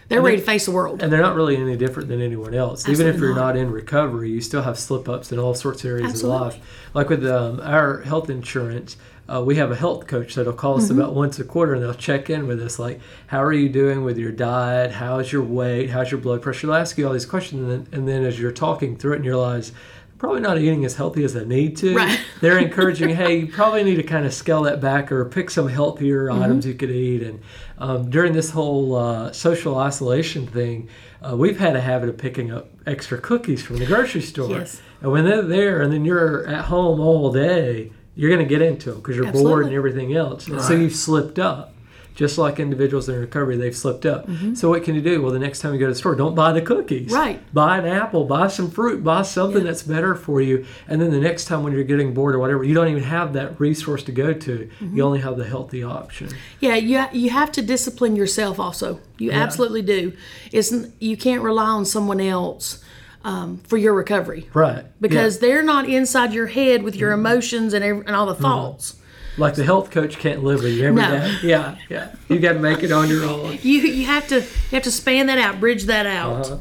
They're 0.08 0.22
ready 0.22 0.38
to 0.38 0.42
face 0.42 0.64
the 0.64 0.70
world. 0.70 1.02
And 1.02 1.12
they're 1.12 1.20
not 1.20 1.36
really 1.36 1.56
any 1.58 1.76
different 1.76 2.08
than 2.08 2.22
anyone 2.22 2.54
else. 2.54 2.88
Even 2.88 3.06
if 3.06 3.18
you're 3.18 3.34
not. 3.34 3.54
not 3.54 3.56
in 3.56 3.70
recovery, 3.70 4.30
you 4.30 4.40
still 4.40 4.62
have 4.62 4.78
slip 4.78 5.06
ups 5.06 5.32
in 5.32 5.38
all 5.38 5.54
sorts 5.54 5.84
of 5.84 5.90
areas 5.90 6.10
Absolutely. 6.10 6.46
of 6.46 6.54
life. 6.54 6.90
Like 6.94 7.08
with 7.10 7.26
um, 7.26 7.60
our 7.60 8.00
health 8.00 8.30
insurance, 8.30 8.96
uh, 9.28 9.42
we 9.44 9.56
have 9.56 9.70
a 9.70 9.76
health 9.76 10.06
coach 10.06 10.34
that'll 10.34 10.52
call 10.52 10.76
us 10.78 10.88
Mm-hmm. 10.88 11.00
about 11.00 11.14
once 11.14 11.38
a 11.38 11.44
quarter 11.44 11.74
and 11.74 11.82
they'll 11.82 11.94
check 11.94 12.30
in 12.30 12.46
with 12.46 12.60
us 12.62 12.78
like, 12.78 13.00
how 13.26 13.42
are 13.42 13.52
you 13.52 13.68
doing 13.68 14.02
with 14.04 14.16
your 14.18 14.32
diet? 14.32 14.92
How's 14.92 15.30
your 15.32 15.42
weight? 15.42 15.90
How's 15.90 16.10
your 16.10 16.20
blood 16.20 16.40
pressure? 16.42 16.66
They'll 16.66 16.76
ask 16.76 16.96
you 16.96 17.06
all 17.06 17.12
these 17.12 17.26
questions. 17.26 17.60
And 17.62 17.70
then, 17.70 17.86
and 17.92 18.08
then 18.08 18.24
as 18.24 18.38
you're 18.40 18.52
talking 18.52 18.96
through 18.96 19.12
it 19.12 19.16
and 19.16 19.24
you 19.26 19.32
realize, 19.32 19.72
probably 20.18 20.40
not 20.40 20.58
eating 20.58 20.84
as 20.84 20.96
healthy 20.96 21.22
as 21.22 21.36
I 21.36 21.44
need 21.44 21.76
to. 21.76 21.94
Right. 21.94 22.18
They're 22.40 22.58
encouraging, 22.58 23.10
hey, 23.10 23.36
you 23.40 23.46
probably 23.52 23.84
need 23.84 23.96
to 23.96 24.02
kind 24.02 24.26
of 24.26 24.34
scale 24.34 24.62
that 24.62 24.80
back 24.80 25.12
or 25.12 25.24
pick 25.26 25.50
some 25.50 25.68
healthier 25.68 26.26
Mm-hmm. 26.28 26.42
items 26.42 26.66
you 26.66 26.74
could 26.74 26.90
eat. 26.90 27.22
And 27.22 27.40
um, 27.78 28.10
during 28.10 28.32
this 28.32 28.50
whole 28.50 28.96
uh, 28.96 29.30
social 29.32 29.78
isolation 29.78 30.46
thing, 30.46 30.88
uh, 31.22 31.36
we've 31.36 31.58
had 31.58 31.76
a 31.76 31.80
habit 31.80 32.08
of 32.08 32.16
picking 32.18 32.50
up 32.50 32.68
extra 32.86 33.18
cookies 33.18 33.62
from 33.62 33.76
the 33.76 33.86
grocery 33.86 34.22
store. 34.22 34.50
Yes. 34.58 34.80
And 35.02 35.12
when 35.12 35.24
they're 35.24 35.42
there 35.42 35.82
and 35.82 35.92
then 35.92 36.04
you're 36.04 36.44
at 36.48 36.64
home 36.64 36.98
all 36.98 37.30
day, 37.32 37.92
you're 38.18 38.30
going 38.30 38.42
to 38.42 38.48
get 38.48 38.60
into 38.60 38.90
them 38.90 39.00
because 39.00 39.14
you're 39.16 39.30
bored 39.30 39.64
and 39.66 39.74
everything 39.74 40.14
else. 40.14 40.48
And 40.48 40.60
so 40.60 40.74
you've 40.74 40.96
slipped 40.96 41.38
up. 41.38 41.72
Just 42.16 42.36
like 42.36 42.58
individuals 42.58 43.08
in 43.08 43.14
recovery, 43.14 43.56
they've 43.56 43.76
slipped 43.76 44.04
up. 44.04 44.28
So 44.54 44.70
what 44.70 44.82
can 44.82 44.96
you 44.96 45.00
do? 45.00 45.22
Well, 45.22 45.30
the 45.30 45.38
next 45.38 45.60
time 45.60 45.72
you 45.72 45.78
go 45.78 45.86
to 45.86 45.92
the 45.92 45.98
store, 45.98 46.16
don't 46.16 46.34
buy 46.34 46.50
the 46.50 46.60
cookies. 46.60 47.12
Mm-hmm. 47.12 47.14
Right. 47.14 47.54
Buy 47.54 47.78
an 47.78 47.86
apple, 47.86 48.24
buy 48.24 48.48
some 48.48 48.72
fruit, 48.72 49.04
buy 49.04 49.22
something 49.22 49.62
that's 49.62 49.84
better 49.84 50.16
for 50.16 50.40
you. 50.40 50.66
And 50.88 51.00
then 51.00 51.12
the 51.12 51.20
next 51.20 51.44
time 51.44 51.62
when 51.62 51.72
you're 51.72 51.84
getting 51.84 52.12
bored 52.14 52.34
or 52.34 52.40
whatever, 52.40 52.64
you 52.64 52.74
don't 52.74 52.88
even 52.88 53.04
have 53.04 53.34
that 53.34 53.60
resource 53.60 54.02
to 54.02 54.10
go 54.10 54.32
to. 54.32 54.58
Mm-hmm. 54.58 54.96
You 54.96 55.04
only 55.04 55.20
have 55.20 55.36
the 55.36 55.46
healthy 55.46 55.84
option. 55.84 56.30
Yeah, 56.58 56.74
you 56.74 57.04
you 57.12 57.30
have 57.30 57.52
to 57.52 57.62
discipline 57.62 58.16
yourself. 58.16 58.58
Also, 58.58 59.00
you 59.18 59.30
absolutely 59.30 59.82
do. 59.82 60.12
It's 60.50 60.72
n- 60.72 60.92
you 60.98 61.16
can't 61.16 61.42
rely 61.42 61.68
on 61.68 61.84
someone 61.84 62.20
else 62.20 62.82
um, 63.28 63.58
for 63.70 63.76
your 63.76 63.92
recovery 63.94 64.48
Right. 64.54 64.84
because 65.00 65.38
they're 65.40 65.62
not 65.62 65.88
inside 65.88 66.32
your 66.32 66.46
head 66.46 66.82
with 66.82 66.96
your 66.96 67.12
emotions 67.12 67.74
and 67.74 67.84
ev- 67.84 68.04
and 68.06 68.14
all 68.16 68.26
the 68.26 68.34
thoughts. 68.34 68.94
Yeah. 68.96 69.44
like 69.44 69.54
the 69.54 69.64
health 69.64 69.90
coach 69.90 70.18
can't 70.18 70.42
live 70.42 70.62
with 70.62 70.72
you 70.72 70.86
every 70.88 71.02
No. 71.02 71.10
day. 71.10 71.36
Yeah, 71.42 71.76
yeah. 71.90 72.06
You 72.28 72.38
got 72.38 72.54
to 72.54 72.58
make 72.58 72.82
it 72.82 72.90
on 72.90 73.08
your 73.08 73.24
own. 73.24 73.58
You 73.62 73.80
you 74.00 74.06
have 74.06 74.26
to 74.28 74.36
you 74.40 74.72
have 74.78 74.82
to 74.84 74.90
span 74.90 75.26
that 75.26 75.38
out, 75.38 75.60
bridge 75.60 75.84
that 75.84 76.06
out. 76.06 76.46
Uh-huh. 76.50 76.58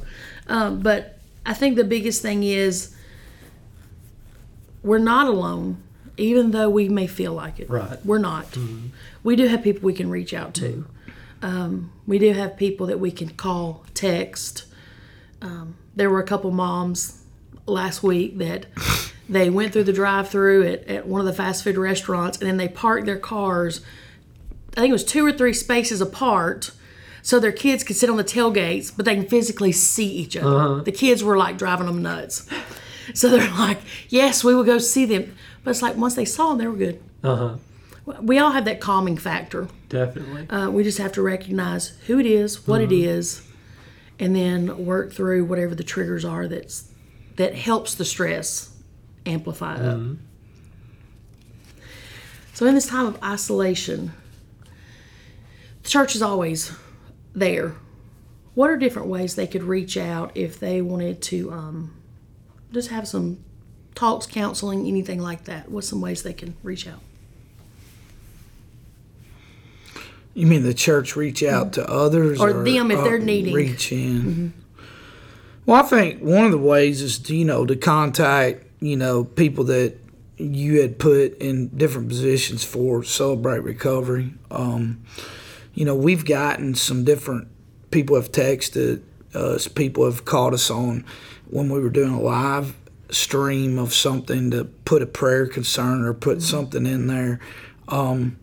Um, 0.55 0.79
but 0.81 1.17
I 1.45 1.53
think 1.53 1.75
the 1.77 1.83
biggest 1.95 2.21
thing 2.21 2.43
is 2.43 2.93
we're 4.83 4.97
not 4.99 5.27
alone. 5.27 5.77
even 6.19 6.49
though 6.51 6.69
we 6.69 6.89
may 6.89 7.05
feel 7.07 7.33
like 7.33 7.59
it. 7.59 7.69
Right. 7.69 7.97
We're 8.03 8.17
not. 8.31 8.57
We 9.23 9.35
do 9.35 9.45
have 9.47 9.61
people 9.61 9.85
we 9.85 9.93
can 9.93 10.09
reach 10.09 10.33
out 10.33 10.53
to. 10.55 10.85
Um, 11.43 11.91
we 12.07 12.17
do 12.17 12.33
have 12.33 12.57
people 12.57 12.87
that 12.87 12.99
we 12.99 13.11
can 13.11 13.29
call, 13.29 13.85
text. 13.93 14.63
Um, 15.41 15.75
there 15.95 16.09
were 16.09 16.19
a 16.19 16.25
couple 16.25 16.51
moms 16.51 17.23
last 17.65 18.01
week 18.03 18.37
that 18.37 18.65
they 19.29 19.49
went 19.49 19.73
through 19.73 19.83
the 19.83 19.93
drive-through 19.93 20.67
at, 20.67 20.87
at 20.87 21.07
one 21.07 21.19
of 21.19 21.27
the 21.27 21.33
fast 21.33 21.63
food 21.63 21.77
restaurants, 21.77 22.37
and 22.39 22.47
then 22.47 22.57
they 22.57 22.67
parked 22.67 23.05
their 23.05 23.19
cars. 23.19 23.81
I 24.75 24.81
think 24.81 24.89
it 24.89 24.93
was 24.93 25.03
two 25.03 25.25
or 25.25 25.31
three 25.31 25.53
spaces 25.53 26.01
apart, 26.01 26.71
so 27.21 27.39
their 27.39 27.51
kids 27.51 27.83
could 27.83 27.95
sit 27.95 28.09
on 28.09 28.17
the 28.17 28.23
tailgates, 28.23 28.91
but 28.95 29.05
they 29.05 29.15
can 29.15 29.27
physically 29.27 29.71
see 29.71 30.07
each 30.07 30.37
other. 30.37 30.81
The 30.83 30.91
kids 30.91 31.23
were 31.23 31.37
like 31.37 31.57
driving 31.57 31.87
them 31.87 32.01
nuts. 32.01 32.47
So 33.13 33.29
they're 33.29 33.49
like, 33.51 33.79
"Yes, 34.09 34.43
we 34.43 34.53
will 34.53 34.63
go 34.65 34.77
see 34.79 35.05
them." 35.05 35.35
But 35.63 35.71
it's 35.71 35.81
like 35.81 35.95
once 35.95 36.15
they 36.15 36.25
saw 36.25 36.49
them, 36.49 36.57
they 36.57 36.67
were 36.67 36.75
good. 36.75 37.01
Uh 37.23 37.35
huh. 37.35 37.55
We 38.21 38.37
all 38.37 38.51
have 38.51 38.65
that 38.65 38.79
calming 38.79 39.17
factor. 39.17 39.67
Definitely. 39.89 40.49
Uh, 40.49 40.69
we 40.69 40.83
just 40.83 40.97
have 40.97 41.13
to 41.13 41.21
recognize 41.21 41.89
who 42.07 42.19
it 42.19 42.25
is, 42.25 42.67
what 42.67 42.81
it 42.81 42.91
is, 42.91 43.46
and 44.19 44.35
then 44.35 44.85
work 44.85 45.13
through 45.13 45.45
whatever 45.45 45.75
the 45.75 45.83
triggers 45.83 46.25
are 46.25 46.47
that's 46.47 46.89
that 47.35 47.53
helps 47.53 47.95
the 47.95 48.05
stress 48.05 48.75
amplify 49.25 49.75
up. 49.75 49.97
So 52.53 52.65
in 52.65 52.73
this 52.73 52.87
time 52.87 53.05
of 53.05 53.21
isolation, 53.23 54.11
the 55.83 55.89
church 55.89 56.15
is 56.15 56.23
always 56.23 56.71
there. 57.35 57.75
What 58.55 58.71
are 58.71 58.77
different 58.77 59.07
ways 59.07 59.35
they 59.35 59.45
could 59.45 59.61
reach 59.61 59.95
out 59.97 60.31
if 60.35 60.59
they 60.59 60.81
wanted 60.81 61.21
to 61.23 61.51
um, 61.51 61.93
just 62.71 62.89
have 62.89 63.07
some 63.07 63.43
talks, 63.93 64.25
counseling, 64.25 64.87
anything 64.87 65.21
like 65.21 65.43
that? 65.43 65.69
What's 65.69 65.87
some 65.87 66.01
ways 66.01 66.23
they 66.23 66.33
can 66.33 66.55
reach 66.63 66.87
out? 66.87 67.01
You 70.37 70.45
mean 70.45 70.61
the 70.61 70.73
church 70.75 71.15
reach 71.15 71.41
out 71.41 71.73
to 71.73 71.89
others, 71.89 72.39
Or 72.39 72.53
them 72.53 72.91
if 72.91 72.99
uh, 72.99 73.03
they're 73.03 73.17
needing. 73.17 73.55
reach 73.55 73.91
in? 73.91 74.53
Well, 75.65 75.83
I 75.83 75.87
think 75.87 76.21
one 76.21 76.45
of 76.45 76.51
the 76.51 76.59
ways 76.59 77.01
is 77.01 77.17
to, 77.17 77.35
you 77.35 77.43
know 77.43 77.65
to 77.65 77.75
contact 77.75 78.63
you 78.79 78.95
know 78.95 79.23
people 79.23 79.63
that 79.63 79.97
you 80.37 80.79
had 80.79 80.99
put 80.99 81.35
in 81.39 81.69
different 81.69 82.07
positions 82.07 82.63
for 82.63 83.03
celebrate 83.03 83.63
recovery. 83.63 84.35
Um, 84.51 85.03
you 85.73 85.85
know, 85.85 85.95
we've 85.95 86.23
gotten 86.23 86.75
some 86.75 87.03
different 87.03 87.47
people 87.89 88.15
have 88.15 88.31
texted 88.31 89.01
us, 89.33 89.67
people 89.67 90.05
have 90.05 90.23
called 90.23 90.53
us 90.53 90.69
on 90.69 91.03
when 91.49 91.67
we 91.67 91.79
were 91.79 91.89
doing 91.89 92.13
a 92.13 92.21
live 92.21 92.75
stream 93.09 93.79
of 93.79 93.91
something 93.91 94.51
to 94.51 94.65
put 94.65 95.01
a 95.01 95.07
prayer 95.07 95.47
concern 95.47 96.03
or 96.05 96.13
put 96.13 96.43
something 96.43 96.85
in 96.85 97.07
there. 97.07 97.39
Um, 97.87 98.37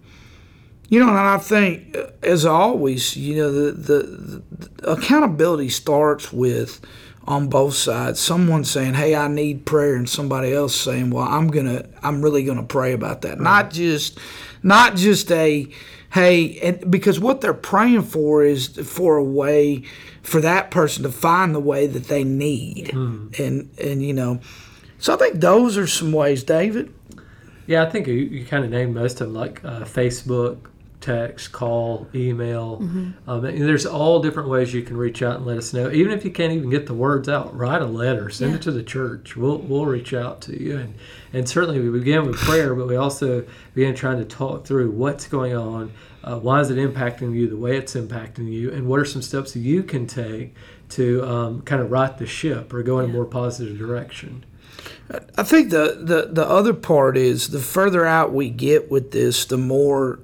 you 0.95 1.01
know, 1.01 1.09
and 1.09 1.19
I 1.19 1.39
think, 1.39 1.97
uh, 1.97 2.07
as 2.23 2.47
always, 2.47 3.17
you 3.17 3.35
know, 3.37 3.51
the, 3.51 3.73
the, 3.73 4.43
the 4.53 4.93
accountability 4.93 5.69
starts 5.69 6.33
with 6.33 6.81
on 7.27 7.49
both 7.49 7.73
sides 7.73 8.21
someone 8.21 8.63
saying 8.63 8.93
hey 8.93 9.17
i 9.17 9.27
need 9.27 9.65
prayer 9.65 9.95
and 9.95 10.07
somebody 10.11 10.53
else 10.53 10.75
saying 10.75 11.09
well 11.09 11.25
i'm 11.27 11.49
gonna 11.49 11.83
i'm 12.03 12.21
really 12.21 12.45
gonna 12.45 12.63
pray 12.63 12.93
about 12.93 13.23
that. 13.23 13.41
Not 13.41 13.71
just 13.71 14.19
not 14.63 14.95
just 14.95 15.33
a 15.33 15.67
hey 16.13 16.59
and 16.61 16.91
because 16.91 17.19
what 17.19 17.41
they're 17.41 17.55
praying 17.55 18.03
for 18.03 18.45
is 18.45 18.69
for 18.69 19.17
a 19.17 19.25
way 19.25 19.85
for 20.23 20.43
that 20.43 20.71
person 20.71 21.03
to 21.05 21.11
find 21.11 21.55
the 21.55 21.61
way 21.61 21.87
that 21.87 22.09
they 22.09 22.25
need. 22.25 22.91
And 23.39 23.71
and 23.79 24.03
you 24.03 24.13
know 24.13 24.41
so 24.99 25.15
i 25.15 25.17
think 25.17 25.41
those 25.41 25.79
are 25.79 25.87
some 25.87 26.13
ways 26.13 26.45
david. 26.45 26.93
Yeah, 27.67 27.85
I 27.85 27.91
think 27.91 28.07
you, 28.07 28.15
you 28.15 28.45
kind 28.45 28.65
of 28.65 28.71
named 28.71 28.95
most 28.95 29.23
of 29.23 29.29
them, 29.29 29.35
like 29.35 29.65
uh, 29.65 29.85
Facebook, 29.85 30.59
text, 31.05 31.53
call, 31.53 32.07
email. 32.15 32.79
Mm-hmm. 32.81 33.31
Um, 33.31 33.45
and 33.45 33.61
there's 33.61 33.85
all 33.85 34.23
different 34.23 34.49
ways 34.49 34.73
you 34.73 34.83
can 34.83 34.97
reach 34.97 35.23
out 35.23 35.37
and 35.37 35.45
let 35.45 35.59
us 35.59 35.75
know. 35.75 35.91
Even 35.91 36.13
if 36.13 36.25
you 36.25 36.31
can't 36.31 36.53
even 36.53 36.71
get 36.71 36.87
the 36.87 36.95
words 36.95 37.29
out, 37.29 37.55
write 37.55 37.83
a 37.83 37.87
letter, 37.87 38.31
send 38.31 38.53
Yeah. 38.53 38.57
it 38.57 38.63
to 38.63 38.71
the 38.73 38.83
church. 38.83 39.37
We'll 39.37 39.59
we'll 39.59 39.85
reach 39.85 40.15
out 40.15 40.41
to 40.43 40.59
you. 40.59 40.79
And 40.79 40.95
and 41.35 41.47
certainly 41.47 41.79
we 41.79 41.91
begin 41.99 42.27
with 42.27 42.37
prayer, 42.37 42.75
but 42.75 42.89
we 42.89 42.97
also 42.97 43.45
begin 43.75 43.95
trying 43.95 44.19
to 44.19 44.25
talk 44.25 44.67
through 44.67 44.93
what's 44.93 45.29
going 45.29 45.55
on. 45.55 45.93
Uh, 46.23 46.39
why 46.39 46.61
is 46.61 46.71
it 46.71 46.79
impacting 46.79 47.35
you 47.35 47.49
the 47.49 47.57
way 47.57 47.77
it's 47.77 47.95
impacting 47.95 48.51
you, 48.51 48.73
and 48.73 48.87
what 48.89 48.99
are 48.99 49.05
some 49.05 49.21
steps 49.21 49.53
that 49.53 49.61
you 49.61 49.83
can 49.83 50.07
take 50.07 50.55
to 50.89 51.23
um, 51.27 51.61
kind 51.63 51.83
of 51.83 51.91
right 51.91 52.17
the 52.17 52.25
ship 52.27 52.73
or 52.73 52.83
go 52.83 52.99
in 53.01 53.11
a 53.11 53.13
more 53.13 53.27
positive 53.27 53.77
direction? 53.77 54.47
I 55.37 55.43
think 55.43 55.69
the, 55.71 55.99
the, 56.01 56.29
the 56.33 56.49
other 56.49 56.73
part 56.73 57.19
is 57.19 57.49
the 57.49 57.59
further 57.59 58.07
out 58.07 58.33
we 58.33 58.49
get 58.49 58.91
with 58.91 59.11
this, 59.11 59.45
the 59.45 59.59
more 59.59 60.19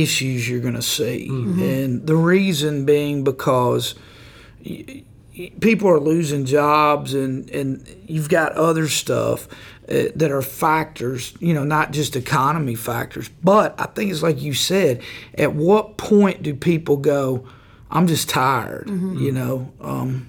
issues 0.00 0.48
you're 0.48 0.60
going 0.60 0.74
to 0.74 0.82
see. 0.82 1.28
And 1.62 2.06
the 2.06 2.16
reason 2.16 2.84
being 2.84 3.24
because 3.24 3.94
people 5.60 5.88
are 5.88 6.00
losing 6.00 6.44
jobs 6.44 7.14
and, 7.14 7.50
and 7.50 7.86
you've 8.06 8.28
got 8.28 8.52
other 8.52 8.88
stuff 8.88 9.48
uh, 9.88 10.04
that 10.14 10.30
are 10.30 10.42
factors, 10.42 11.34
you 11.40 11.52
know, 11.52 11.64
not 11.64 11.90
just 11.92 12.16
economy 12.16 12.74
factors. 12.74 13.28
But 13.42 13.74
I 13.78 13.86
think 13.86 14.10
it's 14.10 14.22
like 14.22 14.40
you 14.40 14.54
said, 14.54 15.02
at 15.36 15.54
what 15.54 15.96
point 15.96 16.42
do 16.42 16.54
people 16.54 16.96
go, 16.96 17.46
I'm 17.90 18.06
just 18.06 18.28
tired, 18.28 18.88
you 19.20 19.32
know? 19.32 19.72
Um, 19.80 20.28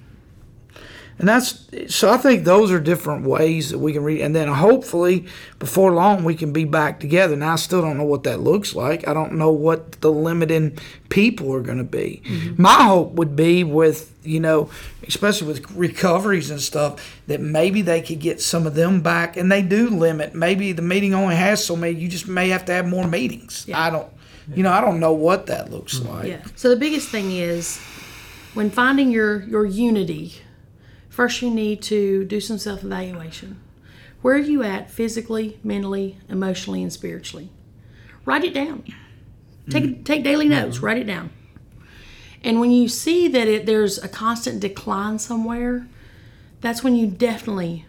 and 1.18 1.28
that's 1.28 1.68
so 1.88 2.10
I 2.10 2.16
think 2.16 2.44
those 2.44 2.72
are 2.72 2.80
different 2.80 3.26
ways 3.26 3.70
that 3.70 3.78
we 3.78 3.92
can 3.92 4.02
read 4.02 4.20
and 4.20 4.34
then 4.34 4.48
hopefully 4.48 5.26
before 5.58 5.92
long 5.92 6.24
we 6.24 6.34
can 6.34 6.52
be 6.52 6.64
back 6.64 6.98
together. 7.00 7.36
Now 7.36 7.52
I 7.52 7.56
still 7.56 7.82
don't 7.82 7.96
know 7.96 8.04
what 8.04 8.24
that 8.24 8.40
looks 8.40 8.74
like. 8.74 9.06
I 9.06 9.14
don't 9.14 9.34
know 9.34 9.52
what 9.52 10.00
the 10.00 10.10
limiting 10.10 10.78
people 11.08 11.52
are 11.54 11.60
going 11.60 11.78
to 11.78 11.84
be. 11.84 12.22
Mm-hmm. 12.24 12.60
My 12.60 12.82
hope 12.82 13.12
would 13.12 13.36
be 13.36 13.62
with, 13.62 14.12
you 14.24 14.40
know, 14.40 14.70
especially 15.06 15.46
with 15.46 15.70
recoveries 15.72 16.50
and 16.50 16.60
stuff 16.60 17.20
that 17.28 17.40
maybe 17.40 17.82
they 17.82 18.02
could 18.02 18.18
get 18.18 18.40
some 18.40 18.66
of 18.66 18.74
them 18.74 19.00
back 19.00 19.36
and 19.36 19.52
they 19.52 19.62
do 19.62 19.90
limit. 19.90 20.34
Maybe 20.34 20.72
the 20.72 20.82
meeting 20.82 21.14
only 21.14 21.36
has 21.36 21.64
so 21.64 21.76
many, 21.76 21.98
you 21.98 22.08
just 22.08 22.26
may 22.26 22.48
have 22.48 22.64
to 22.64 22.72
have 22.72 22.88
more 22.88 23.06
meetings. 23.06 23.66
I 23.72 23.90
don't 23.90 24.08
you 24.52 24.62
know, 24.62 24.72
I 24.72 24.80
don't 24.80 25.00
know 25.00 25.12
what 25.12 25.46
that 25.46 25.70
looks 25.70 25.98
mm-hmm. 25.98 26.12
like. 26.12 26.26
Yeah. 26.26 26.42
So 26.56 26.68
the 26.68 26.76
biggest 26.76 27.08
thing 27.08 27.30
is 27.30 27.78
when 28.54 28.70
finding 28.70 29.10
your 29.10 29.42
your 29.42 29.64
unity, 29.64 30.34
first 31.14 31.40
you 31.42 31.50
need 31.50 31.80
to 31.80 32.24
do 32.24 32.40
some 32.40 32.58
self 32.58 32.82
evaluation. 32.82 33.60
Where 34.20 34.34
are 34.34 34.38
you 34.38 34.62
at 34.62 34.90
physically, 34.90 35.60
mentally, 35.62 36.18
emotionally, 36.28 36.82
and 36.82 36.92
spiritually? 36.92 37.50
Write 38.24 38.42
it 38.42 38.52
down. 38.52 38.84
Take 39.70 39.84
mm-hmm. 39.84 40.02
take 40.02 40.24
daily 40.24 40.46
mm-hmm. 40.46 40.66
notes. 40.66 40.80
Write 40.80 40.98
it 40.98 41.06
down. 41.06 41.30
And 42.42 42.58
when 42.58 42.72
you 42.72 42.88
see 42.88 43.28
that 43.28 43.46
it, 43.46 43.64
there's 43.64 44.02
a 44.02 44.08
constant 44.08 44.60
decline 44.60 45.18
somewhere, 45.18 45.86
that's 46.60 46.82
when 46.82 46.96
you 46.96 47.06
definitely 47.06 47.86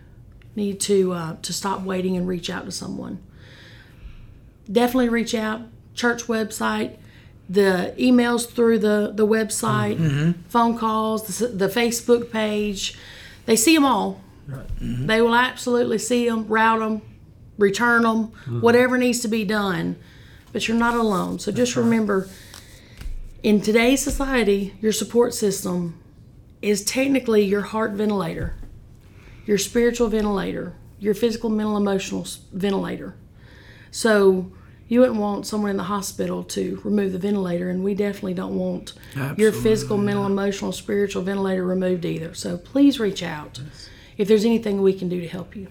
need 0.55 0.79
to 0.81 1.13
uh, 1.13 1.35
to 1.41 1.51
stop 1.51 1.81
waiting 1.81 2.15
and 2.15 2.27
reach 2.27 2.49
out 2.49 2.65
to 2.65 2.71
someone. 2.71 3.23
Definitely 4.71 5.09
reach 5.09 5.33
out. 5.33 5.61
Church 5.95 6.23
website, 6.23 6.97
the 7.49 7.95
emails 7.97 8.47
through 8.47 8.79
the 8.79 9.11
the 9.13 9.25
website, 9.25 9.97
mm-hmm. 9.97 10.41
phone 10.47 10.77
calls, 10.77 11.39
the, 11.39 11.47
the 11.47 11.67
Facebook 11.69 12.31
page. 12.31 12.97
They 13.45 13.55
see 13.55 13.75
them 13.75 13.85
all. 13.85 14.21
Mm-hmm. 14.47 15.07
They 15.07 15.21
will 15.21 15.35
absolutely 15.35 15.97
see 15.97 16.27
them, 16.27 16.47
route 16.47 16.79
them, 16.79 17.01
return 17.57 18.03
them, 18.03 18.27
mm-hmm. 18.27 18.61
whatever 18.61 18.97
needs 18.97 19.19
to 19.21 19.27
be 19.27 19.43
done. 19.43 19.95
But 20.51 20.67
you're 20.67 20.77
not 20.77 20.95
alone. 20.95 21.39
So 21.39 21.51
just 21.51 21.75
remember, 21.75 22.29
in 23.43 23.61
today's 23.61 24.01
society, 24.01 24.73
your 24.81 24.91
support 24.91 25.33
system 25.33 25.99
is 26.61 26.83
technically 26.83 27.43
your 27.43 27.61
heart 27.61 27.91
ventilator, 27.91 28.55
your 29.45 29.57
spiritual 29.57 30.07
ventilator, 30.07 30.75
your 30.99 31.13
physical, 31.13 31.49
mental, 31.49 31.77
emotional 31.77 32.25
ventilator. 32.53 33.15
So 33.91 34.51
you 34.87 34.99
wouldn't 34.99 35.19
want 35.19 35.47
someone 35.47 35.71
in 35.71 35.77
the 35.77 35.83
hospital 35.83 36.43
to 36.43 36.79
remove 36.83 37.11
the 37.11 37.17
ventilator, 37.19 37.69
and 37.69 37.83
we 37.83 37.95
definitely 37.95 38.35
don't 38.35 38.55
want 38.55 38.93
your 39.35 39.51
physical, 39.51 39.97
mental, 39.97 40.25
emotional, 40.25 40.71
spiritual 40.71 41.23
ventilator 41.23 41.65
removed 41.65 42.05
either. 42.05 42.33
So 42.33 42.57
please 42.57 42.99
reach 42.99 43.23
out 43.23 43.61
if 44.17 44.27
there's 44.27 44.45
anything 44.45 44.81
we 44.81 44.93
can 44.93 45.09
do 45.09 45.19
to 45.21 45.27
help 45.27 45.55
you. 45.55 45.67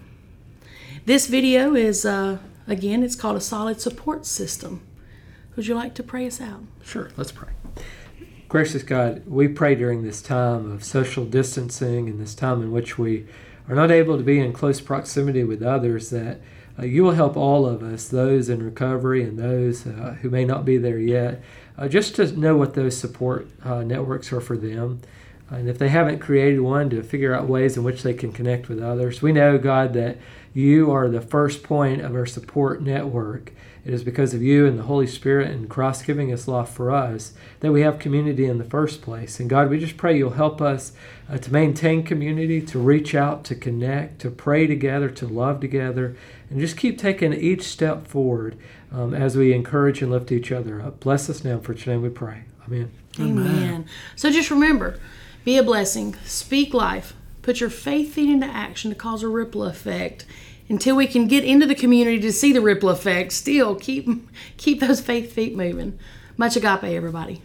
This 1.05 1.27
video 1.27 1.75
is, 1.75 2.05
uh, 2.05 2.39
again, 2.67 3.03
it's 3.03 3.15
called 3.15 3.37
a 3.37 3.41
solid 3.41 3.79
support 3.79 4.25
system. 4.25 4.81
Would 5.55 5.67
you 5.67 5.75
like 5.75 5.93
to 5.95 6.03
pray 6.03 6.27
us 6.27 6.41
out? 6.41 6.63
Sure, 6.83 7.09
let's 7.15 7.31
pray. 7.31 7.49
Gracious 8.49 8.83
God, 8.83 9.25
we 9.25 9.47
pray 9.47 9.75
during 9.75 10.03
this 10.03 10.21
time 10.21 10.71
of 10.71 10.83
social 10.83 11.25
distancing 11.25 12.09
and 12.09 12.19
this 12.19 12.35
time 12.35 12.61
in 12.61 12.71
which 12.71 12.97
we 12.97 13.25
are 13.69 13.75
not 13.75 13.91
able 13.91 14.17
to 14.17 14.23
be 14.23 14.39
in 14.39 14.51
close 14.51 14.81
proximity 14.81 15.43
with 15.43 15.63
others 15.63 16.09
that 16.09 16.41
uh, 16.77 16.85
you 16.85 17.03
will 17.03 17.13
help 17.13 17.37
all 17.37 17.65
of 17.65 17.81
us, 17.81 18.07
those 18.07 18.49
in 18.49 18.63
recovery 18.63 19.23
and 19.23 19.39
those 19.39 19.85
uh, 19.87 20.17
who 20.21 20.29
may 20.29 20.45
not 20.45 20.65
be 20.65 20.77
there 20.77 20.99
yet, 20.99 21.41
uh, 21.77 21.87
just 21.87 22.15
to 22.15 22.31
know 22.37 22.55
what 22.57 22.73
those 22.73 22.97
support 22.97 23.47
uh, 23.63 23.83
networks 23.83 24.31
are 24.31 24.41
for 24.41 24.57
them. 24.57 25.01
and 25.49 25.69
if 25.69 25.77
they 25.77 25.89
haven't 25.89 26.19
created 26.19 26.61
one, 26.61 26.89
to 26.89 27.03
figure 27.03 27.33
out 27.33 27.47
ways 27.47 27.77
in 27.77 27.83
which 27.83 28.03
they 28.03 28.13
can 28.13 28.31
connect 28.31 28.67
with 28.67 28.81
others. 28.81 29.21
We 29.21 29.31
know, 29.31 29.57
God, 29.57 29.93
that 29.93 30.17
you 30.53 30.91
are 30.91 31.09
the 31.09 31.21
first 31.21 31.63
point 31.63 32.01
of 32.01 32.15
our 32.15 32.25
support 32.25 32.81
network. 32.81 33.51
It 33.85 33.93
is 33.93 34.03
because 34.03 34.33
of 34.33 34.41
you 34.41 34.65
and 34.65 34.79
the 34.79 34.83
Holy 34.83 35.05
Spirit 35.05 35.51
and 35.51 35.69
Christ 35.69 36.07
giving 36.07 36.33
us 36.33 36.47
life 36.47 36.69
for 36.69 36.89
us 36.89 37.33
that 37.59 37.71
we 37.71 37.81
have 37.81 37.99
community 37.99 38.45
in 38.45 38.57
the 38.57 38.63
first 38.63 39.03
place. 39.03 39.39
And 39.39 39.47
God, 39.47 39.69
we 39.69 39.79
just 39.79 39.95
pray 39.95 40.17
you'll 40.17 40.31
help 40.31 40.59
us 40.59 40.93
uh, 41.29 41.37
to 41.37 41.53
maintain 41.53 42.01
community, 42.01 42.61
to 42.63 42.79
reach 42.79 43.13
out, 43.13 43.43
to 43.45 43.55
connect, 43.55 44.19
to 44.21 44.31
pray 44.31 44.65
together, 44.65 45.09
to 45.11 45.27
love 45.27 45.59
together, 45.59 46.17
and 46.49 46.59
just 46.59 46.77
keep 46.77 46.97
taking 46.97 47.31
each 47.31 47.61
step 47.61 48.07
forward 48.07 48.57
um, 48.91 49.13
as 49.13 49.37
we 49.37 49.53
encourage 49.53 50.01
and 50.01 50.11
lift 50.11 50.31
each 50.31 50.51
other 50.51 50.81
up. 50.81 50.99
Bless 50.99 51.29
us 51.29 51.43
now. 51.43 51.59
For 51.59 51.73
your 51.73 51.95
name 51.95 52.01
we 52.01 52.09
pray. 52.09 52.45
Amen. 52.65 52.91
Amen. 53.19 53.85
So 54.15 54.31
just 54.31 54.49
remember 54.49 54.99
be 55.43 55.59
a 55.59 55.63
blessing, 55.63 56.15
speak 56.25 56.73
life, 56.73 57.13
put 57.43 57.59
your 57.59 57.69
faith 57.69 58.15
feet 58.15 58.31
into 58.31 58.47
action 58.47 58.89
to 58.89 58.95
cause 58.95 59.21
a 59.21 59.27
ripple 59.27 59.63
effect. 59.63 60.25
Until 60.67 60.95
we 60.95 61.05
can 61.07 61.27
get 61.27 61.43
into 61.43 61.67
the 61.67 61.75
community 61.75 62.19
to 62.21 62.31
see 62.31 62.51
the 62.51 62.61
ripple 62.61 62.89
effect, 62.89 63.31
still 63.31 63.75
keep 63.75 64.07
keep 64.57 64.79
those 64.79 64.99
faith 64.99 65.31
feet 65.31 65.55
moving. 65.55 65.99
Much 66.37 66.55
agape, 66.55 66.83
everybody. 66.83 67.41